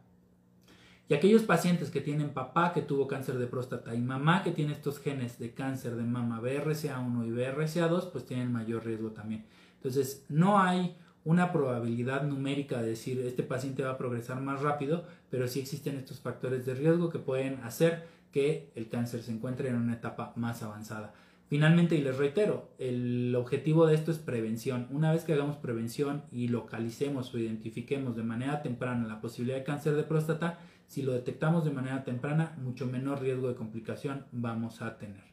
Y 1.09 1.14
aquellos 1.14 1.42
pacientes 1.42 1.90
que 1.90 2.03
tienen 2.03 2.31
papá 2.31 2.73
que 2.75 2.83
tuvo 2.83 3.07
cáncer 3.07 3.38
de 3.38 3.47
próstata 3.47 3.94
y 3.94 4.01
mamá 4.01 4.42
que 4.42 4.53
tiene 4.53 4.73
estos 4.73 5.01
genes 5.01 5.38
de 5.38 5.53
cáncer 5.53 5.97
de 5.97 6.03
mama 6.03 6.40
BRCA1 6.42 7.27
y 7.27 7.31
BRCA2, 7.31 8.11
pues 8.11 8.27
tienen 8.27 8.53
mayor 8.53 8.85
riesgo 8.85 9.11
también. 9.11 9.47
Entonces, 9.79 10.25
no 10.29 10.59
hay 10.59 10.97
una 11.25 11.53
probabilidad 11.53 12.23
numérica 12.23 12.81
de 12.81 12.91
decir 12.91 13.21
este 13.21 13.43
paciente 13.43 13.83
va 13.83 13.91
a 13.91 13.99
progresar 13.99 14.41
más 14.41 14.62
rápido, 14.62 15.05
pero 15.31 15.47
sí 15.47 15.61
existen 15.61 15.97
estos 15.97 16.21
factores 16.21 16.64
de 16.64 16.75
riesgo 16.75 17.11
que 17.11 17.19
pueden 17.19 17.61
hacer 17.64 18.07
que 18.33 18.71
el 18.75 18.88
cáncer 18.88 19.23
se 19.23 19.33
encuentre 19.33 19.69
en 19.69 19.77
una 19.77 19.95
etapa 19.95 20.33
más 20.37 20.62
avanzada. 20.62 21.12
Finalmente, 21.49 21.97
y 21.97 22.03
les 22.03 22.19
reitero, 22.19 22.71
el 22.79 23.35
objetivo 23.35 23.87
de 23.87 23.95
esto 23.95 24.11
es 24.11 24.19
prevención. 24.19 24.87
Una 24.91 25.12
vez 25.12 25.25
que 25.25 25.33
hagamos 25.33 25.57
prevención 25.57 26.25
y 26.31 26.49
localicemos 26.49 27.33
o 27.35 27.38
identifiquemos 27.38 28.17
de 28.17 28.23
manera 28.23 28.62
temprana 28.62 29.09
la 29.09 29.21
posibilidad 29.21 29.57
de 29.57 29.64
cáncer 29.64 29.95
de 29.97 30.03
próstata, 30.03 30.59
si 30.87 31.03
lo 31.03 31.12
detectamos 31.12 31.64
de 31.64 31.71
manera 31.71 32.05
temprana, 32.05 32.55
mucho 32.62 32.87
menor 32.87 33.21
riesgo 33.21 33.49
de 33.49 33.55
complicación 33.55 34.27
vamos 34.33 34.83
a 34.83 34.99
tener. 34.99 35.28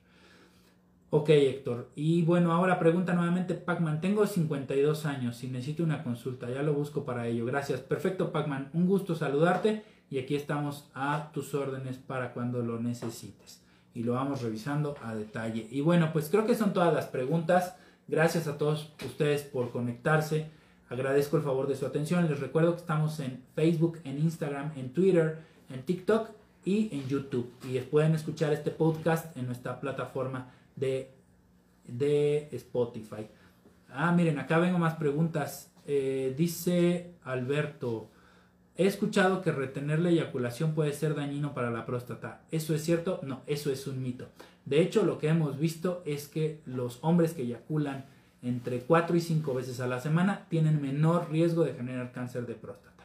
Ok, 1.17 1.29
Héctor. 1.29 1.91
Y 1.95 2.23
bueno, 2.23 2.51
ahora 2.51 2.77
pregunta 2.77 3.13
nuevamente 3.13 3.53
Pacman. 3.53 4.01
Tengo 4.01 4.27
52 4.27 5.05
años 5.05 5.41
y 5.45 5.47
necesito 5.47 5.81
una 5.81 6.03
consulta. 6.03 6.49
Ya 6.49 6.61
lo 6.61 6.73
busco 6.73 7.05
para 7.05 7.25
ello. 7.25 7.45
Gracias. 7.45 7.79
Perfecto, 7.79 8.33
Pacman. 8.33 8.69
Un 8.73 8.85
gusto 8.85 9.15
saludarte 9.15 9.85
y 10.09 10.19
aquí 10.19 10.35
estamos 10.35 10.89
a 10.93 11.31
tus 11.31 11.53
órdenes 11.53 11.95
para 11.95 12.33
cuando 12.33 12.61
lo 12.61 12.81
necesites. 12.81 13.61
Y 13.93 14.03
lo 14.03 14.15
vamos 14.15 14.41
revisando 14.41 14.97
a 15.01 15.15
detalle. 15.15 15.69
Y 15.71 15.79
bueno, 15.79 16.09
pues 16.11 16.27
creo 16.27 16.45
que 16.45 16.53
son 16.53 16.73
todas 16.73 16.93
las 16.93 17.05
preguntas. 17.05 17.77
Gracias 18.09 18.47
a 18.47 18.57
todos 18.57 18.91
ustedes 19.05 19.43
por 19.43 19.71
conectarse. 19.71 20.49
Agradezco 20.89 21.37
el 21.37 21.43
favor 21.43 21.67
de 21.69 21.77
su 21.77 21.85
atención. 21.85 22.27
Les 22.27 22.41
recuerdo 22.41 22.73
que 22.73 22.81
estamos 22.81 23.21
en 23.21 23.41
Facebook, 23.55 23.99
en 24.03 24.19
Instagram, 24.19 24.73
en 24.75 24.91
Twitter, 24.91 25.37
en 25.69 25.81
TikTok 25.83 26.31
y 26.65 26.89
en 26.93 27.07
YouTube. 27.07 27.49
Y 27.63 27.79
pueden 27.79 28.15
escuchar 28.15 28.51
este 28.51 28.69
podcast 28.69 29.37
en 29.37 29.45
nuestra 29.45 29.79
plataforma 29.79 30.51
de, 30.75 31.11
de 31.85 32.49
Spotify. 32.51 33.27
Ah, 33.89 34.11
miren, 34.11 34.39
acá 34.39 34.59
vengo 34.59 34.77
más 34.77 34.95
preguntas. 34.95 35.71
Eh, 35.87 36.33
dice 36.37 37.13
Alberto, 37.23 38.09
he 38.75 38.87
escuchado 38.87 39.41
que 39.41 39.51
retener 39.51 39.99
la 39.99 40.09
eyaculación 40.09 40.73
puede 40.73 40.93
ser 40.93 41.15
dañino 41.15 41.53
para 41.53 41.71
la 41.71 41.85
próstata. 41.85 42.41
¿Eso 42.51 42.75
es 42.75 42.83
cierto? 42.83 43.19
No, 43.23 43.41
eso 43.47 43.71
es 43.71 43.87
un 43.87 44.01
mito. 44.01 44.27
De 44.65 44.81
hecho, 44.81 45.05
lo 45.05 45.19
que 45.19 45.27
hemos 45.27 45.59
visto 45.59 46.01
es 46.05 46.27
que 46.27 46.61
los 46.65 46.99
hombres 47.01 47.33
que 47.33 47.43
eyaculan 47.43 48.05
entre 48.41 48.81
4 48.81 49.15
y 49.15 49.21
5 49.21 49.53
veces 49.53 49.79
a 49.79 49.87
la 49.87 49.99
semana 49.99 50.45
tienen 50.49 50.81
menor 50.81 51.31
riesgo 51.31 51.63
de 51.63 51.73
generar 51.73 52.11
cáncer 52.11 52.45
de 52.45 52.55
próstata. 52.55 52.95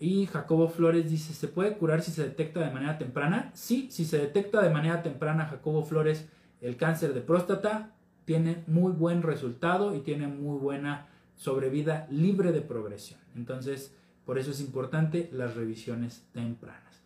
Y 0.00 0.26
Jacobo 0.26 0.68
Flores 0.68 1.08
dice, 1.08 1.32
¿se 1.32 1.46
puede 1.46 1.76
curar 1.76 2.02
si 2.02 2.10
se 2.10 2.24
detecta 2.24 2.58
de 2.58 2.72
manera 2.72 2.98
temprana? 2.98 3.52
Sí, 3.54 3.88
si 3.90 4.04
se 4.04 4.18
detecta 4.18 4.60
de 4.60 4.70
manera 4.70 5.00
temprana, 5.02 5.46
Jacobo 5.46 5.84
Flores, 5.84 6.28
el 6.62 6.76
cáncer 6.76 7.12
de 7.12 7.20
próstata 7.20 7.90
tiene 8.24 8.64
muy 8.66 8.92
buen 8.92 9.22
resultado 9.22 9.94
y 9.94 10.00
tiene 10.00 10.28
muy 10.28 10.58
buena 10.58 11.08
sobrevida 11.36 12.06
libre 12.10 12.52
de 12.52 12.62
progresión. 12.62 13.20
Entonces, 13.36 13.94
por 14.24 14.38
eso 14.38 14.52
es 14.52 14.60
importante 14.60 15.28
las 15.32 15.56
revisiones 15.56 16.24
tempranas. 16.32 17.02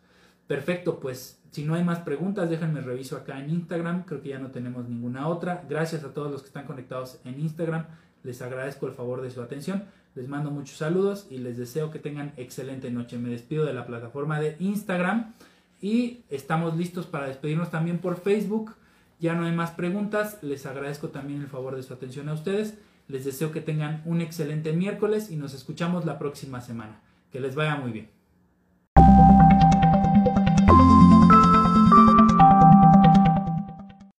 Perfecto, 0.47 0.99
pues 0.99 1.41
si 1.51 1.63
no 1.63 1.73
hay 1.73 1.83
más 1.83 1.99
preguntas, 1.99 2.49
déjenme 2.49 2.81
reviso 2.81 3.17
acá 3.17 3.39
en 3.39 3.49
Instagram. 3.49 4.03
Creo 4.03 4.21
que 4.21 4.29
ya 4.29 4.39
no 4.39 4.51
tenemos 4.51 4.87
ninguna 4.87 5.27
otra. 5.27 5.65
Gracias 5.67 6.03
a 6.03 6.13
todos 6.13 6.31
los 6.31 6.41
que 6.41 6.47
están 6.47 6.65
conectados 6.65 7.19
en 7.25 7.39
Instagram. 7.39 7.85
Les 8.23 8.41
agradezco 8.41 8.87
el 8.87 8.93
favor 8.93 9.21
de 9.21 9.31
su 9.31 9.41
atención. 9.41 9.85
Les 10.15 10.27
mando 10.27 10.51
muchos 10.51 10.77
saludos 10.77 11.27
y 11.29 11.39
les 11.39 11.57
deseo 11.57 11.91
que 11.91 11.99
tengan 11.99 12.33
excelente 12.37 12.91
noche. 12.91 13.17
Me 13.17 13.29
despido 13.29 13.65
de 13.65 13.73
la 13.73 13.85
plataforma 13.85 14.39
de 14.39 14.55
Instagram 14.59 15.33
y 15.81 16.21
estamos 16.29 16.77
listos 16.77 17.05
para 17.05 17.27
despedirnos 17.27 17.71
también 17.71 17.99
por 17.99 18.19
Facebook. 18.19 18.75
Ya 19.19 19.33
no 19.33 19.45
hay 19.45 19.51
más 19.51 19.71
preguntas. 19.71 20.37
Les 20.41 20.65
agradezco 20.65 21.09
también 21.09 21.41
el 21.41 21.47
favor 21.47 21.75
de 21.75 21.83
su 21.83 21.93
atención 21.93 22.29
a 22.29 22.33
ustedes. 22.33 22.75
Les 23.07 23.25
deseo 23.25 23.51
que 23.51 23.61
tengan 23.61 24.01
un 24.05 24.21
excelente 24.21 24.73
miércoles 24.73 25.31
y 25.31 25.37
nos 25.37 25.53
escuchamos 25.53 26.05
la 26.05 26.19
próxima 26.19 26.61
semana. 26.61 27.01
Que 27.31 27.39
les 27.39 27.55
vaya 27.55 27.75
muy 27.75 27.91
bien. 27.91 28.16